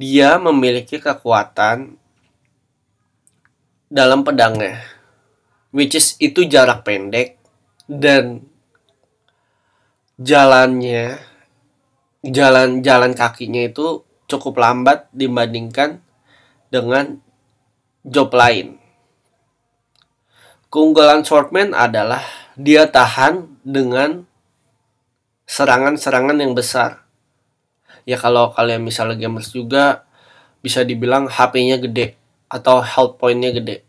Dia 0.00 0.40
memiliki 0.40 0.96
kekuatan 0.96 2.00
dalam 3.90 4.24
pedangnya. 4.24 4.80
Which 5.70 5.98
is 5.98 6.16
itu 6.22 6.48
jarak 6.48 6.86
pendek 6.86 7.36
dan 7.86 8.46
jalannya 10.16 11.29
jalan 12.20 12.84
jalan 12.84 13.16
kakinya 13.16 13.64
itu 13.64 14.04
cukup 14.28 14.60
lambat 14.60 15.08
dibandingkan 15.16 16.04
dengan 16.68 17.18
job 18.04 18.30
lain. 18.36 18.76
Keunggulan 20.70 21.26
Swordman 21.26 21.74
adalah 21.74 22.22
dia 22.54 22.86
tahan 22.86 23.58
dengan 23.66 24.22
serangan-serangan 25.50 26.38
yang 26.38 26.54
besar. 26.54 27.02
Ya 28.06 28.14
kalau 28.14 28.54
kalian 28.54 28.86
misalnya 28.86 29.18
gamers 29.18 29.50
juga 29.50 30.06
bisa 30.62 30.86
dibilang 30.86 31.26
HP-nya 31.26 31.82
gede 31.82 32.14
atau 32.46 32.78
health 32.84 33.18
point-nya 33.18 33.50
gede. 33.50 33.82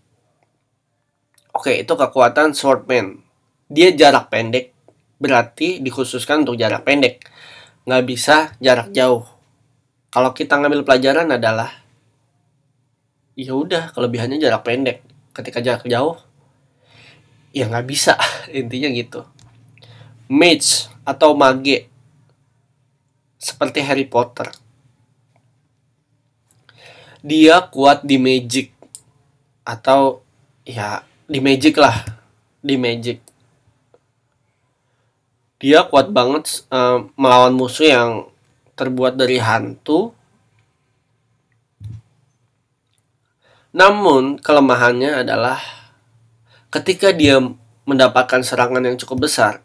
Oke, 1.53 1.85
itu 1.85 1.93
kekuatan 1.93 2.57
Swordman. 2.57 3.21
Dia 3.69 3.93
jarak 3.93 4.33
pendek, 4.33 4.73
berarti 5.21 5.83
dikhususkan 5.83 6.47
untuk 6.47 6.57
jarak 6.57 6.81
pendek 6.81 7.21
nggak 7.85 8.03
bisa 8.05 8.53
jarak 8.61 8.93
jauh. 8.93 9.25
Kalau 10.11 10.35
kita 10.35 10.59
ngambil 10.59 10.83
pelajaran 10.83 11.31
adalah 11.31 11.71
ya 13.33 13.55
udah 13.55 13.95
kelebihannya 13.95 14.37
jarak 14.37 14.61
pendek. 14.67 15.01
Ketika 15.31 15.63
jarak 15.63 15.87
jauh 15.87 16.19
ya 17.55 17.65
nggak 17.71 17.87
bisa. 17.87 18.19
Intinya 18.59 18.91
gitu. 18.91 19.25
Mage 20.29 20.91
atau 21.07 21.33
mage 21.33 21.87
seperti 23.41 23.81
Harry 23.81 24.05
Potter. 24.05 24.51
Dia 27.25 27.65
kuat 27.71 28.05
di 28.05 28.21
magic. 28.21 28.73
Atau 29.65 30.21
ya 30.67 31.01
di 31.25 31.39
magic 31.41 31.77
lah. 31.79 31.97
Di 32.61 32.77
magic 32.77 33.30
dia 35.61 35.85
kuat 35.85 36.09
banget 36.09 36.65
uh, 36.73 37.05
melawan 37.13 37.53
musuh 37.53 37.85
yang 37.85 38.11
terbuat 38.73 39.13
dari 39.13 39.37
hantu. 39.37 40.09
Namun 43.69 44.41
kelemahannya 44.41 45.21
adalah 45.21 45.61
ketika 46.73 47.13
dia 47.13 47.37
mendapatkan 47.85 48.41
serangan 48.41 48.81
yang 48.81 48.97
cukup 48.97 49.29
besar, 49.29 49.61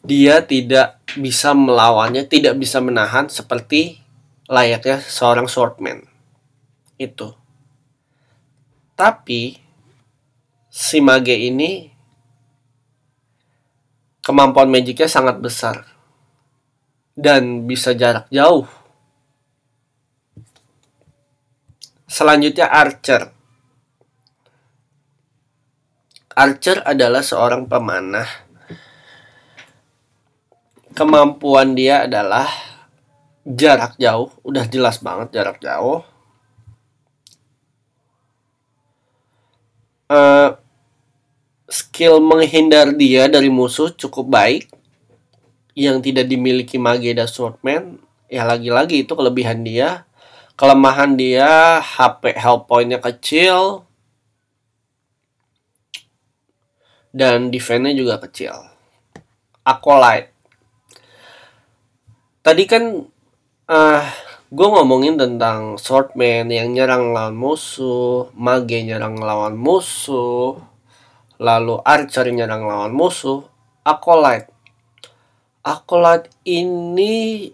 dia 0.00 0.40
tidak 0.40 0.96
bisa 1.20 1.52
melawannya, 1.52 2.24
tidak 2.24 2.56
bisa 2.56 2.80
menahan 2.80 3.28
seperti 3.28 4.00
layaknya 4.48 5.04
seorang 5.04 5.46
swordman. 5.46 6.08
Itu. 6.96 7.36
Tapi 8.96 9.60
si 10.72 10.98
mage 11.04 11.36
ini 11.36 11.89
kemampuan 14.30 14.70
magicnya 14.70 15.10
sangat 15.10 15.42
besar 15.42 15.82
dan 17.18 17.66
bisa 17.66 17.90
jarak 17.98 18.30
jauh. 18.30 18.62
Selanjutnya 22.06 22.70
Archer. 22.70 23.34
Archer 26.30 26.78
adalah 26.86 27.26
seorang 27.26 27.66
pemanah. 27.66 28.30
Kemampuan 30.94 31.74
dia 31.74 32.06
adalah 32.06 32.46
jarak 33.42 33.98
jauh, 33.98 34.30
udah 34.46 34.62
jelas 34.70 35.02
banget 35.02 35.34
jarak 35.34 35.58
jauh. 35.58 36.06
Uh, 40.06 40.54
skill 41.70 42.18
menghindar 42.18 42.92
dia 42.92 43.30
dari 43.30 43.48
musuh 43.48 43.94
cukup 43.94 44.26
baik. 44.28 44.68
Yang 45.78 46.10
tidak 46.10 46.26
dimiliki 46.26 46.76
Mageda 46.76 47.24
Swordman 47.30 48.02
ya 48.26 48.44
lagi-lagi 48.44 49.06
itu 49.06 49.14
kelebihan 49.14 49.62
dia. 49.62 50.04
Kelemahan 50.58 51.16
dia 51.16 51.80
HP 51.80 52.36
health 52.36 52.68
pointnya 52.68 53.00
kecil. 53.00 53.86
Dan 57.10 57.48
defense-nya 57.48 57.96
juga 57.96 58.20
kecil. 58.20 58.54
Acolyte. 59.64 60.30
Tadi 62.44 62.64
kan 62.66 62.84
uh, 63.70 63.74
eh, 63.74 64.04
gue 64.50 64.66
ngomongin 64.66 65.14
tentang 65.14 65.78
swordman 65.78 66.50
yang 66.50 66.74
nyerang 66.74 67.14
lawan 67.14 67.38
musuh 67.38 68.34
mage 68.34 68.82
nyerang 68.82 69.14
lawan 69.14 69.54
musuh 69.54 70.58
lalu 71.40 71.80
archer 71.80 72.28
nyerang 72.28 72.68
lawan 72.68 72.92
musuh, 72.92 73.40
acolyte. 73.80 74.52
Acolyte 75.64 76.28
ini 76.44 77.48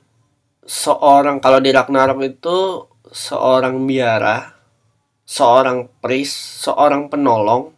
seorang 0.67 1.39
kalau 1.39 1.63
di 1.63 1.71
Ragnarok 1.71 2.21
itu 2.27 2.83
seorang 3.07 3.79
biara, 3.87 4.59
seorang 5.23 5.87
priest, 6.03 6.67
seorang 6.67 7.07
penolong 7.07 7.71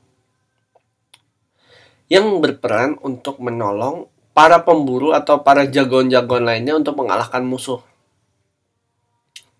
yang 2.08 2.40
berperan 2.40 2.96
untuk 3.04 3.36
menolong 3.44 4.08
para 4.32 4.64
pemburu 4.64 5.12
atau 5.12 5.44
para 5.44 5.68
jagoan-jagoan 5.68 6.48
lainnya 6.48 6.72
untuk 6.72 6.96
mengalahkan 6.96 7.44
musuh. 7.44 7.84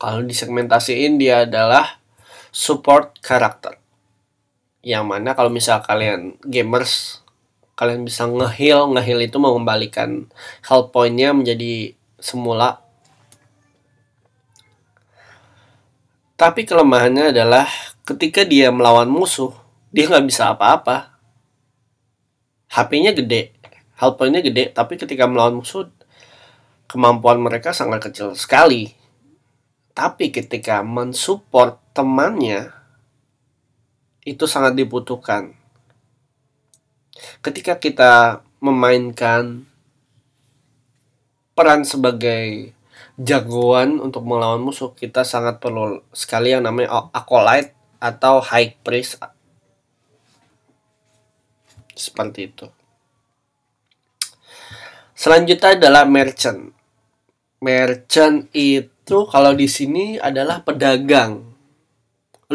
Kalau 0.01 0.25
disegmentasiin 0.25 1.21
dia 1.21 1.45
adalah 1.45 2.01
support 2.49 3.21
karakter 3.21 3.77
yang 4.89 5.05
mana 5.05 5.37
kalau 5.37 5.53
misal 5.53 5.85
kalian 5.85 6.41
gamers 6.49 7.21
kalian 7.77 8.09
bisa 8.09 8.25
ngeheal 8.25 8.89
ngeheal 8.97 9.21
itu 9.21 9.37
mengembalikan 9.37 10.25
health 10.65 10.89
pointnya 10.89 11.37
menjadi 11.37 11.93
semula 12.17 12.81
tapi 16.41 16.65
kelemahannya 16.65 17.37
adalah 17.37 17.69
ketika 18.09 18.49
dia 18.49 18.73
melawan 18.73 19.13
musuh 19.13 19.53
dia 19.93 20.09
nggak 20.09 20.25
bisa 20.25 20.57
apa-apa 20.57 21.19
HP-nya 22.69 23.17
gede, 23.17 23.57
health 23.97 24.21
point-nya 24.21 24.45
gede, 24.45 24.69
tapi 24.77 25.01
ketika 25.01 25.25
melawan 25.25 25.65
musuh 25.65 25.89
kemampuan 26.85 27.41
mereka 27.41 27.73
sangat 27.73 28.13
kecil 28.13 28.37
sekali. 28.37 28.93
Tapi 29.97 30.31
ketika 30.31 30.85
mensupport 30.85 31.81
temannya 31.97 32.71
itu 34.29 34.45
sangat 34.45 34.77
dibutuhkan. 34.77 35.57
Ketika 37.41 37.81
kita 37.81 38.45
memainkan 38.61 39.65
peran 41.57 41.83
sebagai 41.89 42.77
jagoan 43.19 43.99
untuk 43.99 44.23
melawan 44.23 44.63
musuh, 44.63 44.95
kita 44.95 45.25
sangat 45.25 45.59
perlu 45.59 46.05
sekali 46.13 46.55
yang 46.55 46.63
namanya 46.63 47.11
acolyte 47.11 47.75
atau 47.99 48.39
high 48.39 48.79
priest 48.85 49.19
seperti 51.99 52.55
itu. 52.55 52.67
Selanjutnya 55.19 55.75
adalah 55.75 56.07
merchant. 56.07 56.71
Merchant 57.59 58.47
itu 58.55 59.27
kalau 59.27 59.51
di 59.51 59.67
sini 59.67 60.15
adalah 60.15 60.63
pedagang. 60.63 61.43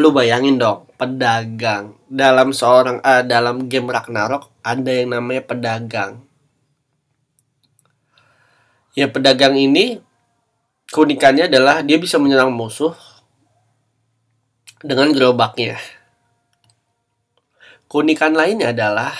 Lu 0.00 0.16
bayangin 0.16 0.56
dong, 0.56 0.83
pedagang. 0.94 1.98
Dalam 2.08 2.50
seorang 2.50 2.98
uh, 3.02 3.22
dalam 3.26 3.66
game 3.68 3.90
Ragnarok 3.90 4.50
ada 4.64 4.90
yang 4.90 5.14
namanya 5.14 5.42
pedagang. 5.44 6.24
Ya 8.94 9.10
pedagang 9.10 9.58
ini 9.58 9.98
keunikannya 10.90 11.50
adalah 11.50 11.82
dia 11.82 11.98
bisa 11.98 12.16
menyerang 12.22 12.54
musuh 12.54 12.94
dengan 14.80 15.10
gerobaknya. 15.10 15.76
Keunikan 17.90 18.34
lainnya 18.34 18.74
adalah 18.74 19.14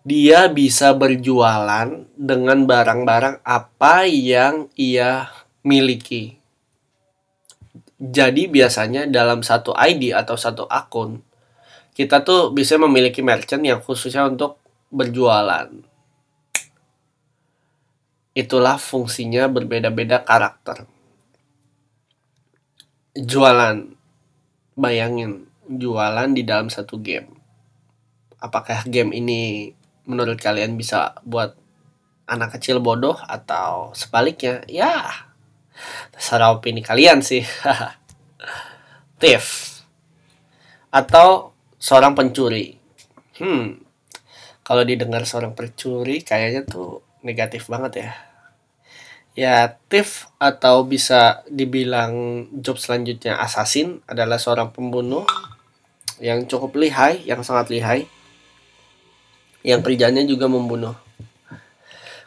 dia 0.00 0.48
bisa 0.48 0.96
berjualan 0.96 2.08
dengan 2.16 2.64
barang-barang 2.64 3.44
apa 3.44 4.08
yang 4.08 4.72
ia 4.74 5.28
miliki. 5.60 6.39
Jadi 8.00 8.48
biasanya 8.48 9.04
dalam 9.04 9.44
satu 9.44 9.76
ID 9.76 10.16
atau 10.16 10.34
satu 10.40 10.64
akun 10.64 11.20
kita 12.00 12.24
tuh 12.24 12.54
bisa 12.54 12.80
memiliki 12.80 13.20
merchant 13.20 13.60
yang 13.60 13.84
khususnya 13.84 14.24
untuk 14.24 14.56
berjualan. 14.88 15.68
Itulah 18.32 18.80
fungsinya 18.80 19.50
berbeda-beda 19.52 20.24
karakter. 20.24 20.88
Jualan. 23.12 23.98
Bayangin, 24.80 25.44
jualan 25.68 26.32
di 26.32 26.40
dalam 26.40 26.72
satu 26.72 26.96
game. 26.96 27.36
Apakah 28.40 28.88
game 28.88 29.12
ini 29.12 29.68
menurut 30.08 30.40
kalian 30.40 30.80
bisa 30.80 31.20
buat 31.26 31.52
anak 32.24 32.56
kecil 32.56 32.80
bodoh 32.80 33.18
atau 33.28 33.92
sebaliknya 33.92 34.64
ya 34.64 35.28
terserah 36.12 36.54
opini 36.54 36.84
kalian 36.84 37.24
sih. 37.24 37.44
Thief 39.20 39.70
atau 40.90 41.54
seorang 41.78 42.18
pencuri. 42.18 42.76
Hmm. 43.38 43.78
Kalau 44.66 44.82
didengar 44.86 45.24
seorang 45.26 45.54
pencuri 45.54 46.22
kayaknya 46.22 46.66
tuh 46.66 47.02
negatif 47.22 47.70
banget 47.70 48.06
ya. 48.06 48.10
Ya 49.38 49.54
thief 49.86 50.26
atau 50.42 50.82
bisa 50.82 51.46
dibilang 51.46 52.44
job 52.60 52.76
selanjutnya 52.76 53.38
assassin 53.38 54.02
adalah 54.10 54.36
seorang 54.42 54.74
pembunuh 54.74 55.24
yang 56.18 56.44
cukup 56.44 56.76
lihai 56.76 57.22
yang 57.24 57.40
sangat 57.46 57.70
lihai. 57.70 58.04
Yang 59.62 59.80
kerjanya 59.86 60.26
juga 60.26 60.50
membunuh. 60.50 60.98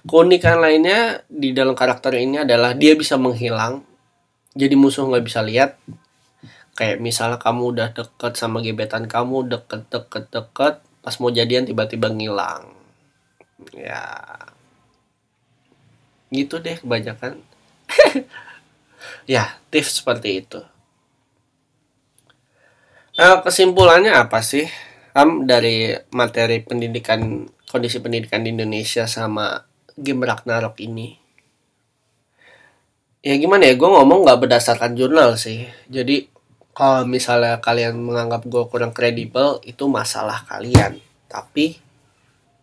Keunikan 0.03 0.59
lainnya 0.59 1.23
di 1.31 1.55
dalam 1.55 1.73
karakter 1.73 2.11
ini 2.19 2.43
adalah 2.43 2.75
dia 2.75 2.91
bisa 2.93 3.15
menghilang, 3.15 3.87
jadi 4.51 4.75
musuh 4.75 5.07
nggak 5.07 5.25
bisa 5.25 5.39
lihat. 5.39 5.79
Kayak 6.73 6.99
misalnya 6.99 7.39
kamu 7.39 7.63
udah 7.77 7.87
deket 7.93 8.33
sama 8.35 8.59
gebetan 8.59 9.07
kamu, 9.07 9.47
deket 9.47 9.87
deket 9.87 10.27
deket, 10.33 10.83
pas 10.99 11.15
mau 11.21 11.31
jadian 11.31 11.63
tiba-tiba 11.63 12.11
ngilang. 12.11 12.73
Ya, 13.71 14.27
gitu 16.33 16.59
deh 16.59 16.75
kebanyakan. 16.75 17.39
ya, 19.33 19.55
tips 19.71 20.03
seperti 20.03 20.43
itu. 20.43 20.59
Nah, 23.13 23.45
kesimpulannya 23.45 24.11
apa 24.11 24.41
sih? 24.43 24.67
um, 25.17 25.45
dari 25.45 25.93
materi 26.13 26.61
pendidikan 26.61 27.45
kondisi 27.69 28.01
pendidikan 28.01 28.45
di 28.45 28.53
Indonesia 28.53 29.05
sama 29.05 29.61
game 29.97 30.25
Ragnarok 30.25 30.79
ini. 30.81 31.17
Ya 33.23 33.39
gimana 33.39 33.69
ya? 33.69 33.79
Gue 33.79 33.87
ngomong 33.87 34.27
nggak 34.27 34.47
berdasarkan 34.47 34.99
jurnal 34.99 35.39
sih. 35.39 35.69
Jadi 35.87 36.27
kalau 36.75 37.05
misalnya 37.07 37.61
kalian 37.63 37.95
menganggap 38.01 38.43
gue 38.43 38.63
kurang 38.67 38.91
kredibel 38.91 39.63
itu 39.63 39.87
masalah 39.87 40.43
kalian. 40.43 40.99
Tapi 41.31 41.79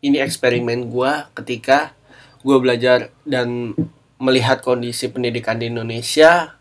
ini 0.05 0.21
eksperimen 0.21 0.93
gue 0.93 1.12
ketika 1.38 1.97
gue 2.45 2.57
belajar 2.61 3.09
dan 3.25 3.73
melihat 4.21 4.61
kondisi 4.61 5.09
pendidikan 5.09 5.57
di 5.57 5.73
Indonesia 5.73 6.61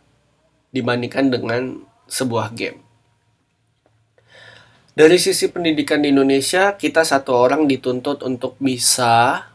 dibandingkan 0.72 1.28
dengan 1.28 1.84
sebuah 2.08 2.56
game. 2.56 2.80
Dari 5.00 5.16
sisi 5.16 5.48
pendidikan 5.48 6.04
di 6.04 6.12
Indonesia, 6.12 6.76
kita 6.76 7.08
satu 7.08 7.32
orang 7.32 7.72
dituntut 7.72 8.20
untuk 8.20 8.60
bisa 8.60 9.48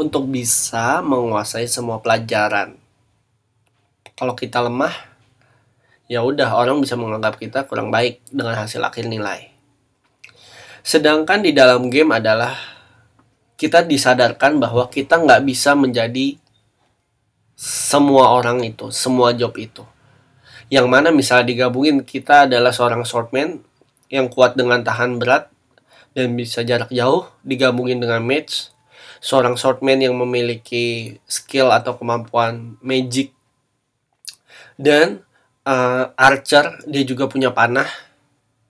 untuk 0.00 0.24
bisa 0.32 1.04
menguasai 1.04 1.68
semua 1.68 2.00
pelajaran. 2.00 2.80
Kalau 4.16 4.32
kita 4.32 4.64
lemah, 4.64 4.96
ya 6.08 6.24
udah 6.24 6.56
orang 6.56 6.80
bisa 6.80 6.96
menganggap 6.96 7.36
kita 7.36 7.68
kurang 7.68 7.92
baik 7.92 8.24
dengan 8.32 8.56
hasil 8.56 8.80
akhir 8.80 9.04
nilai. 9.12 9.52
Sedangkan 10.80 11.44
di 11.44 11.52
dalam 11.52 11.92
game 11.92 12.16
adalah 12.16 12.56
kita 13.60 13.84
disadarkan 13.84 14.56
bahwa 14.56 14.88
kita 14.88 15.20
nggak 15.20 15.44
bisa 15.44 15.76
menjadi 15.76 16.40
semua 17.60 18.32
orang 18.32 18.64
itu, 18.64 18.88
semua 18.88 19.36
job 19.36 19.52
itu. 19.60 19.84
Yang 20.72 20.86
mana 20.88 21.12
misalnya 21.12 21.44
digabungin 21.44 22.00
kita 22.00 22.48
adalah 22.48 22.72
seorang 22.72 23.04
swordman, 23.04 23.60
yang 24.08 24.32
kuat 24.32 24.56
dengan 24.56 24.80
tahan 24.80 25.20
berat 25.20 25.52
dan 26.16 26.32
bisa 26.32 26.64
jarak 26.64 26.88
jauh 26.88 27.28
digabungin 27.44 28.00
dengan 28.00 28.24
match 28.24 28.72
seorang 29.20 29.54
swordman 29.54 30.00
yang 30.00 30.16
memiliki 30.16 31.20
skill 31.28 31.68
atau 31.70 31.94
kemampuan 32.00 32.80
magic. 32.80 33.36
Dan 34.80 35.20
uh, 35.68 36.10
archer 36.16 36.80
dia 36.88 37.04
juga 37.04 37.28
punya 37.28 37.52
panah. 37.52 37.86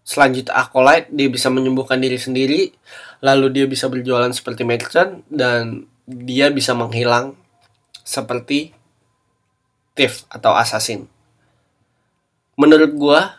Selanjutnya 0.03 0.59
acolyte 0.59 1.07
dia 1.15 1.31
bisa 1.31 1.47
menyembuhkan 1.49 2.03
diri 2.03 2.19
sendiri. 2.19 2.75
Lalu 3.23 3.63
dia 3.63 3.67
bisa 3.71 3.87
berjualan 3.87 4.35
seperti 4.35 4.67
merchant 4.67 5.23
dan 5.31 5.87
dia 6.11 6.51
bisa 6.51 6.75
menghilang 6.75 7.39
seperti 8.03 8.75
thief 9.95 10.27
atau 10.27 10.51
assassin. 10.59 11.07
Menurut 12.59 12.91
gua 12.99 13.39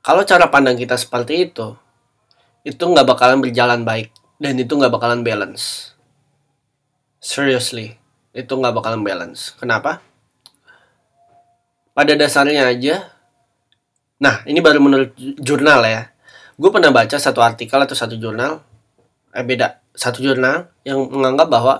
kalau 0.00 0.24
cara 0.24 0.48
pandang 0.48 0.78
kita 0.78 0.94
seperti 0.94 1.50
itu, 1.50 1.74
itu 2.62 2.78
nggak 2.78 3.04
bakalan 3.04 3.42
berjalan 3.42 3.82
baik 3.82 4.14
dan 4.36 4.54
itu 4.60 4.72
nggak 4.72 4.92
bakalan 4.92 5.24
balance. 5.24 5.96
Seriously, 7.20 7.96
itu 8.36 8.52
nggak 8.52 8.76
bakalan 8.76 9.02
balance. 9.02 9.56
Kenapa? 9.56 10.04
Pada 11.96 12.12
dasarnya 12.12 12.68
aja, 12.68 13.08
nah 14.20 14.44
ini 14.44 14.60
baru 14.60 14.84
menurut 14.84 15.16
jurnal 15.40 15.80
ya. 15.88 16.12
Gue 16.56 16.68
pernah 16.68 16.92
baca 16.92 17.16
satu 17.16 17.40
artikel 17.40 17.80
atau 17.80 17.96
satu 17.96 18.16
jurnal, 18.16 18.60
eh 19.32 19.44
beda, 19.44 19.80
satu 19.96 20.20
jurnal 20.20 20.68
yang 20.84 21.08
menganggap 21.08 21.48
bahwa 21.48 21.74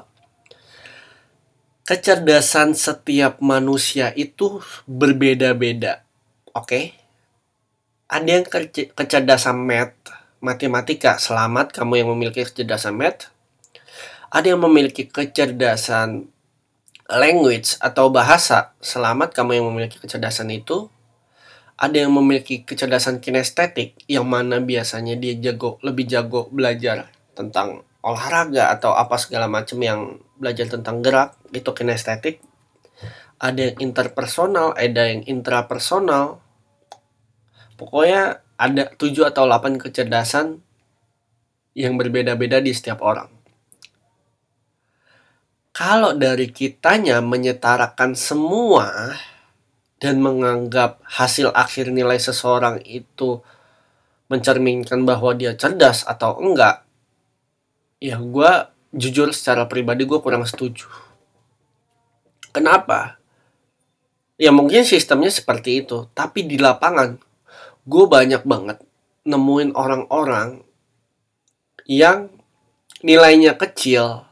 kecerdasan 1.84 2.72
setiap 2.72 3.38
manusia 3.44 4.10
itu 4.16 4.64
berbeda-beda. 4.88 6.02
Oke, 6.56 6.64
okay? 6.64 6.84
ada 8.08 8.26
yang 8.26 8.44
ke 8.48 8.72
kecerdasan 8.96 9.60
math 9.60 9.94
matematika. 10.46 11.18
Selamat 11.18 11.74
kamu 11.74 12.06
yang 12.06 12.08
memiliki 12.14 12.46
kecerdasan 12.46 12.94
math. 12.94 13.34
Ada 14.30 14.54
yang 14.54 14.62
memiliki 14.62 15.10
kecerdasan 15.10 16.30
language 17.10 17.74
atau 17.82 18.14
bahasa. 18.14 18.78
Selamat 18.78 19.34
kamu 19.34 19.58
yang 19.58 19.66
memiliki 19.66 19.98
kecerdasan 19.98 20.54
itu. 20.54 20.86
Ada 21.74 22.06
yang 22.06 22.14
memiliki 22.14 22.62
kecerdasan 22.62 23.18
kinestetik 23.18 23.98
yang 24.06 24.24
mana 24.24 24.62
biasanya 24.62 25.18
dia 25.18 25.34
jago 25.36 25.82
lebih 25.84 26.08
jago 26.08 26.48
belajar 26.48 27.10
tentang 27.36 27.84
olahraga 28.00 28.72
atau 28.72 28.96
apa 28.96 29.18
segala 29.20 29.50
macam 29.50 29.76
yang 29.82 30.22
belajar 30.38 30.70
tentang 30.70 31.02
gerak 31.02 31.34
itu 31.52 31.68
kinestetik. 31.74 32.40
Ada 33.36 33.74
yang 33.74 33.92
interpersonal 33.92 34.72
ada 34.72 35.10
yang 35.10 35.20
intrapersonal. 35.28 36.40
Pokoknya 37.76 38.45
ada 38.56 38.88
7 38.92 39.28
atau 39.28 39.44
8 39.44 39.76
kecerdasan 39.80 40.60
yang 41.76 42.00
berbeda-beda 42.00 42.60
di 42.60 42.72
setiap 42.72 43.04
orang. 43.04 43.28
Kalau 45.76 46.16
dari 46.16 46.48
kitanya 46.48 47.20
menyetarakan 47.20 48.16
semua 48.16 49.12
dan 50.00 50.24
menganggap 50.24 51.04
hasil 51.04 51.52
akhir 51.52 51.92
nilai 51.92 52.16
seseorang 52.16 52.80
itu 52.88 53.44
mencerminkan 54.32 55.04
bahwa 55.04 55.36
dia 55.36 55.52
cerdas 55.52 56.08
atau 56.08 56.40
enggak, 56.40 56.80
ya 58.00 58.16
gue 58.16 58.52
jujur 58.96 59.36
secara 59.36 59.68
pribadi 59.68 60.08
gue 60.08 60.16
kurang 60.16 60.48
setuju. 60.48 60.88
Kenapa? 62.56 63.20
Ya 64.40 64.52
mungkin 64.52 64.84
sistemnya 64.88 65.28
seperti 65.28 65.84
itu, 65.84 66.08
tapi 66.16 66.44
di 66.48 66.56
lapangan 66.56 67.20
gue 67.86 68.04
banyak 68.10 68.42
banget 68.42 68.82
nemuin 69.22 69.74
orang-orang 69.78 70.66
yang 71.86 72.30
nilainya 73.06 73.54
kecil 73.54 74.26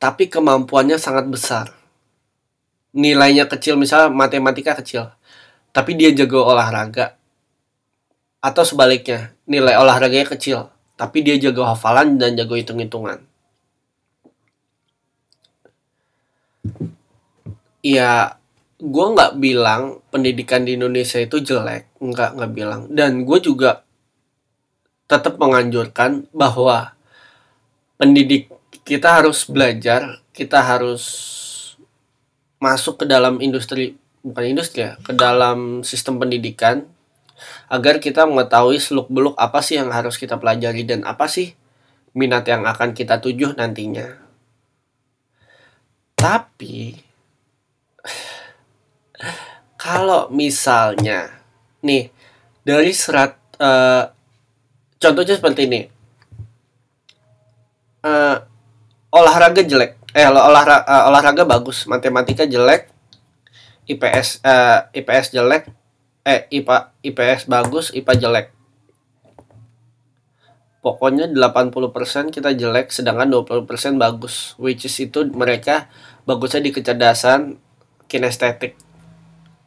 tapi 0.00 0.32
kemampuannya 0.32 0.96
sangat 0.96 1.28
besar. 1.28 1.76
Nilainya 2.96 3.44
kecil 3.44 3.76
misalnya 3.76 4.08
matematika 4.08 4.72
kecil, 4.80 5.12
tapi 5.76 5.92
dia 5.92 6.08
jago 6.16 6.40
olahraga. 6.40 7.20
Atau 8.40 8.64
sebaliknya, 8.64 9.36
nilai 9.44 9.76
olahraganya 9.76 10.24
kecil, 10.24 10.72
tapi 10.96 11.20
dia 11.20 11.36
jago 11.36 11.68
hafalan 11.68 12.16
dan 12.16 12.32
jago 12.32 12.56
hitung-hitungan. 12.56 13.28
ya 17.80 18.39
gue 18.80 19.06
nggak 19.14 19.36
bilang 19.36 20.00
pendidikan 20.08 20.64
di 20.64 20.74
Indonesia 20.74 21.20
itu 21.20 21.38
jelek 21.40 21.92
nggak 22.00 22.30
nggak 22.36 22.52
bilang. 22.52 22.88
Dan 22.88 23.22
gue 23.28 23.38
juga 23.38 23.84
tetap 25.06 25.36
menganjurkan 25.36 26.26
bahwa 26.32 26.96
pendidik 28.00 28.48
kita 28.82 29.20
harus 29.20 29.44
belajar 29.44 30.24
kita 30.32 30.62
harus 30.64 31.04
masuk 32.62 33.02
ke 33.02 33.04
dalam 33.04 33.36
industri 33.44 33.98
bukan 34.24 34.56
industri 34.56 34.88
ya 34.88 34.96
ke 35.00 35.12
dalam 35.12 35.82
sistem 35.84 36.20
pendidikan 36.20 36.86
agar 37.72 37.98
kita 37.98 38.28
mengetahui 38.28 38.76
seluk 38.78 39.08
beluk 39.08 39.34
apa 39.36 39.64
sih 39.64 39.80
yang 39.80 39.90
harus 39.90 40.20
kita 40.20 40.36
pelajari 40.36 40.84
dan 40.84 41.02
apa 41.08 41.26
sih 41.26 41.56
minat 42.12 42.44
yang 42.46 42.66
akan 42.66 42.92
kita 42.92 43.22
tuju 43.22 43.54
nantinya. 43.56 44.18
Tapi 46.18 47.09
kalau 49.80 50.28
misalnya 50.28 51.40
nih 51.80 52.12
dari 52.60 52.92
serat 52.92 53.40
uh, 53.56 54.12
contohnya 55.00 55.40
seperti 55.40 55.64
ini. 55.64 55.80
Uh, 58.04 58.36
olahraga 59.08 59.64
jelek. 59.64 59.96
Eh 60.12 60.28
olahraga 60.28 60.84
uh, 60.84 61.08
olahraga 61.08 61.48
bagus 61.48 61.88
matematika 61.88 62.44
jelek 62.44 62.92
IPS 63.88 64.44
uh, 64.44 64.92
IPS 64.92 65.32
jelek 65.32 65.72
eh 66.28 66.44
IPA 66.52 66.92
IPS 67.00 67.48
bagus 67.48 67.88
IPA 67.96 68.14
jelek. 68.20 68.46
Pokoknya 70.80 71.28
80% 71.28 72.32
kita 72.32 72.56
jelek 72.56 72.88
sedangkan 72.92 73.28
20% 73.32 73.64
bagus 74.00 74.56
which 74.60 74.84
is 74.88 74.96
itu 75.00 75.28
mereka 75.32 75.88
bagusnya 76.24 76.64
di 76.64 76.72
kecerdasan 76.72 77.56
kinestetik. 78.08 78.89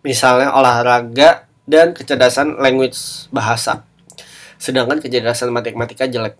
Misalnya 0.03 0.51
olahraga 0.51 1.47
dan 1.63 1.95
kecerdasan 1.95 2.59
language 2.59 3.31
bahasa. 3.31 3.87
Sedangkan 4.59 4.99
kecerdasan 4.99 5.49
matematika 5.49 6.03
jelek. 6.07 6.35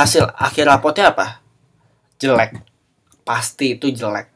Hasil 0.00 0.32
akhir 0.34 0.66
rapotnya 0.66 1.12
apa? 1.12 1.44
Jelek. 2.16 2.56
Pasti 3.22 3.76
itu 3.76 3.92
jelek. 3.92 4.28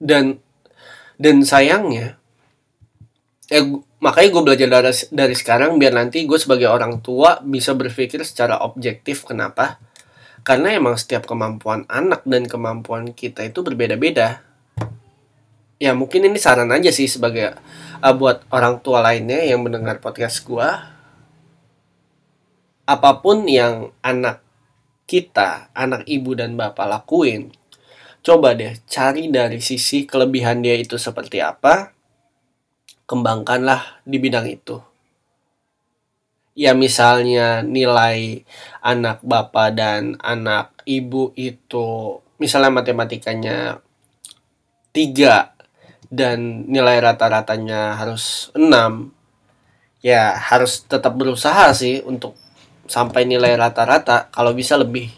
Dan 0.00 0.40
dan 1.20 1.44
sayangnya 1.44 2.16
eh 3.52 3.66
makanya 4.00 4.28
gue 4.32 4.42
belajar 4.46 4.68
dari, 4.70 4.94
dari 5.12 5.34
sekarang 5.36 5.76
biar 5.76 5.92
nanti 5.92 6.24
gue 6.24 6.38
sebagai 6.40 6.70
orang 6.70 7.02
tua 7.04 7.42
bisa 7.44 7.76
berpikir 7.76 8.22
secara 8.24 8.62
objektif 8.64 9.28
kenapa 9.28 9.82
karena 10.46 10.72
emang 10.72 10.96
setiap 10.96 11.28
kemampuan 11.28 11.84
anak 11.90 12.24
dan 12.24 12.48
kemampuan 12.48 13.12
kita 13.12 13.44
itu 13.44 13.60
berbeda-beda 13.60 14.40
ya 15.80 15.96
mungkin 15.96 16.28
ini 16.28 16.36
saran 16.36 16.68
aja 16.68 16.92
sih 16.92 17.08
sebagai 17.08 17.56
uh, 18.04 18.14
buat 18.14 18.44
orang 18.52 18.84
tua 18.84 19.00
lainnya 19.00 19.40
yang 19.40 19.64
mendengar 19.64 19.98
podcast 19.98 20.44
gua. 20.44 20.92
Apa 22.84 23.24
pun 23.24 23.48
yang 23.48 23.96
anak 24.04 24.44
kita 25.10 25.72
anak 25.74 26.06
ibu 26.06 26.38
dan 26.38 26.54
bapak 26.54 26.86
lakuin 26.86 27.50
coba 28.20 28.54
deh 28.54 28.78
cari 28.86 29.26
dari 29.26 29.58
sisi 29.58 30.06
kelebihan 30.06 30.62
dia 30.62 30.76
itu 30.76 30.94
seperti 31.00 31.42
apa 31.42 31.90
kembangkanlah 33.10 34.04
di 34.06 34.22
bidang 34.22 34.46
itu. 34.46 34.78
Ya 36.54 36.76
misalnya 36.76 37.64
nilai 37.64 38.44
anak 38.84 39.24
bapak 39.24 39.74
dan 39.74 40.14
anak 40.22 40.70
ibu 40.86 41.34
itu 41.34 42.20
misalnya 42.38 42.70
matematikanya 42.70 43.82
tiga 44.94 45.54
dan 46.10 46.66
nilai 46.66 46.98
rata-ratanya 46.98 47.94
harus 47.94 48.50
6 48.58 49.14
ya 50.02 50.34
harus 50.34 50.82
tetap 50.82 51.14
berusaha 51.14 51.70
sih 51.70 52.02
untuk 52.02 52.34
sampai 52.90 53.22
nilai 53.22 53.54
rata-rata 53.54 54.26
kalau 54.34 54.50
bisa 54.50 54.74
lebih. 54.74 55.14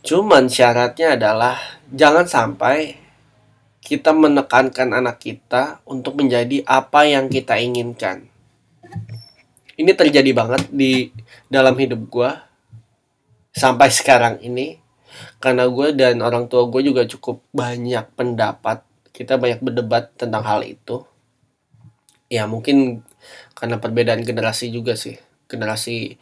Cuman 0.00 0.48
syaratnya 0.48 1.20
adalah 1.20 1.60
jangan 1.92 2.24
sampai 2.24 2.96
kita 3.84 4.16
menekankan 4.16 4.96
anak 4.96 5.20
kita 5.20 5.84
untuk 5.84 6.16
menjadi 6.16 6.64
apa 6.64 7.04
yang 7.04 7.28
kita 7.28 7.60
inginkan. 7.60 8.24
Ini 9.76 9.92
terjadi 9.92 10.32
banget 10.32 10.72
di 10.72 11.12
dalam 11.52 11.76
hidup 11.76 12.00
gue 12.08 12.30
sampai 13.52 13.92
sekarang 13.92 14.40
ini 14.40 14.80
karena 15.36 15.68
gue 15.68 15.92
dan 15.92 16.20
orang 16.24 16.48
tua 16.48 16.68
gue 16.68 16.80
juga 16.80 17.04
cukup 17.04 17.44
banyak 17.52 18.08
pendapat 18.16 18.84
kita 19.20 19.36
banyak 19.36 19.60
berdebat 19.60 20.16
tentang 20.16 20.40
hal 20.48 20.64
itu. 20.64 21.04
Ya 22.32 22.48
mungkin 22.48 23.04
karena 23.52 23.76
perbedaan 23.76 24.24
generasi 24.24 24.72
juga 24.72 24.96
sih. 24.96 25.20
Generasi 25.44 26.16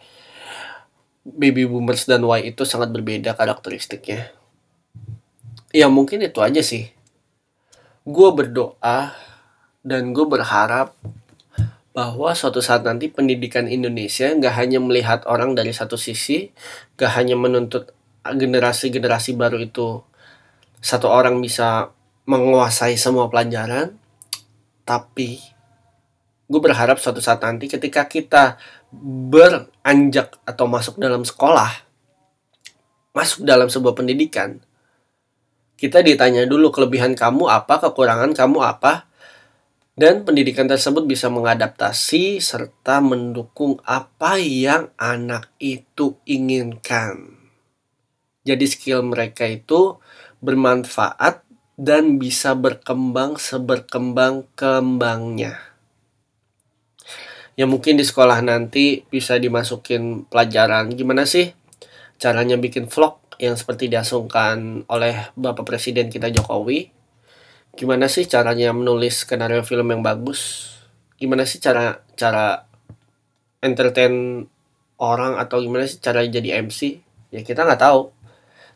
baby 1.23 1.63
boomers 1.71 2.11
dan 2.11 2.27
Y 2.27 2.51
itu 2.51 2.67
sangat 2.67 2.91
berbeda 2.91 3.39
karakteristiknya. 3.39 4.35
Ya 5.71 5.87
mungkin 5.87 6.27
itu 6.27 6.43
aja 6.43 6.59
sih. 6.59 6.91
Gue 8.03 8.35
berdoa 8.35 9.15
dan 9.87 10.11
gue 10.11 10.27
berharap 10.27 10.99
bahwa 11.95 12.35
suatu 12.35 12.59
saat 12.59 12.83
nanti 12.83 13.07
pendidikan 13.07 13.71
Indonesia 13.71 14.27
nggak 14.27 14.55
hanya 14.59 14.83
melihat 14.83 15.23
orang 15.31 15.55
dari 15.55 15.71
satu 15.71 15.95
sisi, 15.95 16.51
nggak 16.99 17.13
hanya 17.15 17.39
menuntut 17.39 17.95
generasi-generasi 18.27 19.39
baru 19.39 19.63
itu 19.63 20.03
satu 20.83 21.07
orang 21.07 21.39
bisa 21.39 21.95
menguasai 22.29 23.01
semua 23.01 23.33
pelajaran, 23.33 23.97
tapi 24.85 25.41
gue 26.45 26.61
berharap 26.61 27.01
suatu 27.01 27.25
saat 27.25 27.41
nanti 27.41 27.73
ketika 27.73 28.05
kita 28.05 28.61
beranjak 28.93 30.37
atau 30.45 30.69
masuk 30.69 31.01
dalam 31.01 31.25
sekolah, 31.25 31.73
masuk 33.17 33.49
dalam 33.49 33.73
sebuah 33.73 33.97
pendidikan, 33.97 34.61
kita 35.81 36.05
ditanya 36.05 36.45
dulu 36.45 36.69
kelebihan 36.69 37.17
kamu 37.17 37.49
apa, 37.49 37.81
kekurangan 37.81 38.37
kamu 38.37 38.61
apa, 38.61 39.09
dan 39.97 40.29
pendidikan 40.29 40.69
tersebut 40.69 41.09
bisa 41.09 41.33
mengadaptasi 41.33 42.45
serta 42.45 43.01
mendukung 43.01 43.81
apa 43.89 44.37
yang 44.37 44.93
anak 45.01 45.49
itu 45.57 46.21
inginkan. 46.29 47.41
Jadi 48.45 48.65
skill 48.69 49.01
mereka 49.01 49.49
itu 49.49 49.97
bermanfaat 50.45 51.48
dan 51.79 52.19
bisa 52.19 52.59
berkembang 52.59 53.39
seberkembang-kembangnya. 53.39 55.63
Ya 57.55 57.71
mungkin 57.71 57.95
di 57.95 58.03
sekolah 58.03 58.43
nanti 58.43 59.07
bisa 59.07 59.39
dimasukin 59.39 60.27
pelajaran. 60.27 60.91
Gimana 60.91 61.23
sih 61.23 61.55
caranya 62.19 62.59
bikin 62.59 62.91
vlog 62.91 63.23
yang 63.39 63.55
seperti 63.55 63.87
diasungkan 63.87 64.91
oleh 64.91 65.31
Bapak 65.39 65.63
Presiden 65.63 66.11
kita 66.11 66.35
Jokowi? 66.35 66.91
Gimana 67.79 68.11
sih 68.11 68.27
caranya 68.27 68.75
menulis 68.75 69.23
skenario 69.23 69.63
film 69.63 69.95
yang 69.95 70.03
bagus? 70.03 70.75
Gimana 71.15 71.47
sih 71.47 71.63
cara 71.63 72.03
cara 72.19 72.67
entertain 73.63 74.43
orang 74.99 75.39
atau 75.39 75.63
gimana 75.63 75.87
sih 75.87 76.03
cara 76.03 76.27
jadi 76.27 76.59
MC 76.63 76.99
ya 77.31 77.47
kita 77.47 77.63
nggak 77.63 77.83
tahu 77.83 78.11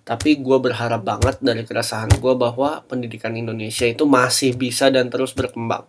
tapi 0.03 0.43
gue 0.43 0.59
berharap 0.59 1.07
banget 1.07 1.39
dari 1.39 1.63
keresahan 1.63 2.11
gue 2.19 2.35
bahwa 2.35 2.83
pendidikan 2.91 3.39
Indonesia 3.39 3.87
itu 3.87 4.03
masih 4.03 4.59
bisa 4.59 4.91
dan 4.91 5.07
terus 5.07 5.31
berkembang. 5.31 5.87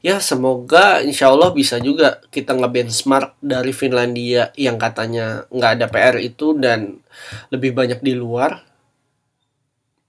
Ya 0.00 0.16
semoga 0.16 1.04
insya 1.04 1.28
Allah 1.28 1.52
bisa 1.52 1.76
juga 1.76 2.24
kita 2.32 2.56
nge-benchmark 2.56 3.36
dari 3.44 3.76
Finlandia 3.76 4.48
yang 4.56 4.80
katanya 4.80 5.44
nggak 5.52 5.72
ada 5.76 5.86
PR 5.92 6.16
itu 6.24 6.56
dan 6.56 7.04
lebih 7.52 7.76
banyak 7.76 8.00
di 8.00 8.16
luar. 8.16 8.64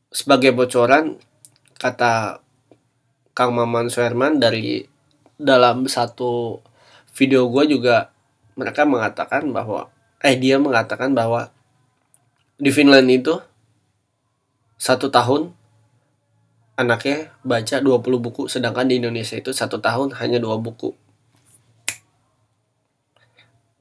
Sebagai 0.08 0.56
bocoran 0.56 1.20
kata 1.76 2.40
Kang 3.36 3.52
Maman 3.52 3.92
Suherman 3.92 4.40
dari 4.40 4.88
dalam 5.36 5.92
satu 5.92 6.64
video 7.12 7.52
gue 7.52 7.76
juga 7.76 8.16
mereka 8.56 8.88
mengatakan 8.88 9.52
bahwa 9.52 9.92
eh 10.24 10.40
dia 10.40 10.56
mengatakan 10.56 11.12
bahwa 11.12 11.52
di 12.62 12.70
Finland 12.70 13.10
itu 13.10 13.42
satu 14.78 15.10
tahun 15.10 15.50
anaknya 16.78 17.34
baca 17.42 17.82
20 17.82 18.22
buku 18.22 18.46
sedangkan 18.46 18.86
di 18.86 19.02
Indonesia 19.02 19.34
itu 19.34 19.50
satu 19.50 19.82
tahun 19.82 20.14
hanya 20.22 20.38
dua 20.38 20.62
buku. 20.62 20.94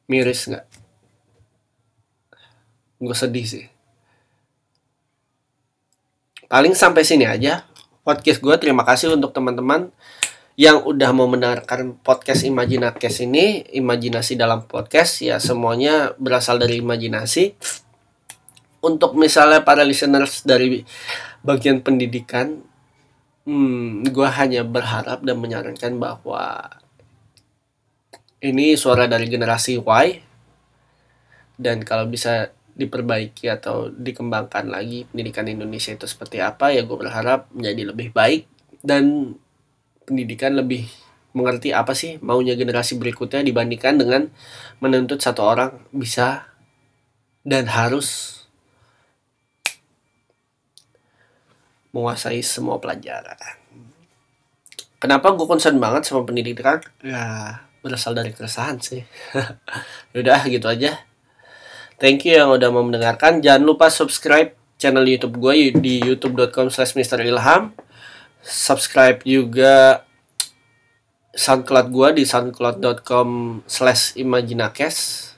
Miris 0.09 0.49
nggak? 0.49 0.65
Gue 3.05 3.17
sedih 3.17 3.47
sih. 3.47 3.65
Paling 6.49 6.73
sampai 6.73 7.05
sini 7.05 7.29
aja 7.29 7.69
podcast 8.01 8.41
gue 8.41 8.57
terima 8.57 8.83
kasih 8.89 9.13
untuk 9.13 9.37
teman-teman 9.37 9.93
yang 10.57 10.83
udah 10.83 11.13
mau 11.13 11.29
mendengarkan 11.29 11.97
podcast 12.01 12.45
Imajinakes 12.49 13.25
ini 13.29 13.65
imajinasi 13.77 14.41
dalam 14.41 14.65
podcast. 14.65 15.21
Ya 15.21 15.37
semuanya 15.37 16.13
berasal 16.17 16.61
dari 16.61 16.81
imajinasi 16.81 17.57
untuk 18.81 19.17
misalnya 19.17 19.61
para 19.65 19.85
listeners 19.85 20.45
dari 20.45 20.85
bagian 21.45 21.81
pendidikan 21.85 22.65
Hmm, 23.51 24.05
gue 24.05 24.29
hanya 24.31 24.63
berharap 24.63 25.25
dan 25.27 25.41
menyarankan 25.43 25.99
bahwa 25.99 26.71
ini 28.45 28.77
suara 28.77 29.09
dari 29.09 29.27
generasi 29.33 29.81
Y 29.81 30.07
dan 31.59 31.81
kalau 31.83 32.07
bisa 32.07 32.53
diperbaiki 32.79 33.51
atau 33.51 33.91
dikembangkan 33.91 34.71
lagi 34.71 35.09
pendidikan 35.09 35.51
Indonesia 35.51 35.91
itu 35.91 36.07
seperti 36.07 36.39
apa 36.39 36.71
ya 36.71 36.87
gue 36.87 36.95
berharap 36.95 37.51
menjadi 37.51 37.91
lebih 37.91 38.15
baik 38.15 38.47
dan 38.87 39.35
pendidikan 40.07 40.55
lebih 40.55 40.87
mengerti 41.35 41.75
apa 41.75 41.91
sih 41.91 42.23
maunya 42.23 42.55
generasi 42.55 43.03
berikutnya 43.03 43.43
dibandingkan 43.43 43.99
dengan 43.99 44.31
menuntut 44.79 45.19
satu 45.19 45.43
orang 45.43 45.81
bisa 45.91 46.47
dan 47.43 47.67
harus 47.67 48.40
menguasai 51.91 52.43
semua 52.43 52.79
pelajaran. 52.79 53.61
Kenapa 55.01 55.33
gue 55.33 55.47
concern 55.49 55.81
banget 55.81 56.05
sama 56.05 56.29
pendidikan? 56.29 56.85
Ya, 57.01 57.65
berasal 57.81 58.13
dari 58.13 58.37
keresahan 58.37 58.79
sih. 58.85 59.01
Udah 60.19 60.45
gitu 60.45 60.69
aja. 60.69 61.01
Thank 62.01 62.29
you 62.29 62.37
yang 62.37 62.49
udah 62.49 62.73
mau 62.73 62.81
mendengarkan. 62.81 63.45
Jangan 63.45 63.61
lupa 63.61 63.93
subscribe 63.93 64.57
channel 64.81 65.05
YouTube 65.05 65.37
gue 65.37 65.77
di 65.77 66.01
youtube.com 66.01 66.73
slash 66.73 66.97
Ilham. 66.97 67.77
Subscribe 68.41 69.21
juga 69.21 70.09
SoundCloud 71.37 71.89
gue 71.93 72.09
di 72.21 72.25
soundcloud.com 72.25 73.29
slash 73.69 74.17
imajinakes. 74.17 75.29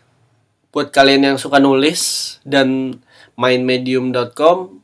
Buat 0.70 0.94
kalian 0.94 1.34
yang 1.34 1.38
suka 1.38 1.58
nulis 1.58 2.38
dan 2.46 2.98
main 3.34 3.66
medium.com 3.66 4.81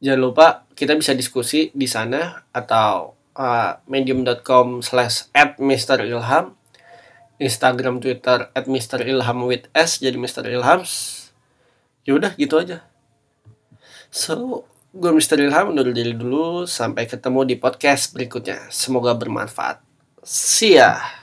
jangan 0.00 0.20
lupa 0.20 0.46
kita 0.72 0.96
bisa 0.96 1.12
diskusi 1.12 1.68
di 1.76 1.84
sana 1.84 2.44
atau 2.50 3.14
uh, 3.36 3.72
medium.com 3.84 4.80
slash 4.80 5.28
at 5.36 5.60
Mr. 5.60 6.02
Ilham 6.08 6.56
Instagram 7.40 8.00
Twitter 8.00 8.48
at 8.52 8.64
Mr. 8.68 9.04
Ilham 9.04 9.44
with 9.44 9.68
S 9.76 10.00
jadi 10.00 10.16
Mr. 10.16 10.44
Ilhams 10.48 11.28
yaudah 12.08 12.32
gitu 12.40 12.56
aja 12.56 12.84
so 14.08 14.64
gue 14.90 15.12
Mr. 15.12 15.38
Ilham 15.38 15.76
undur 15.76 15.92
diri 15.92 16.16
dulu 16.16 16.64
sampai 16.64 17.04
ketemu 17.04 17.46
di 17.46 17.56
podcast 17.60 18.16
berikutnya 18.16 18.72
semoga 18.72 19.12
bermanfaat 19.12 19.84
see 20.24 20.80
ya 20.80 21.19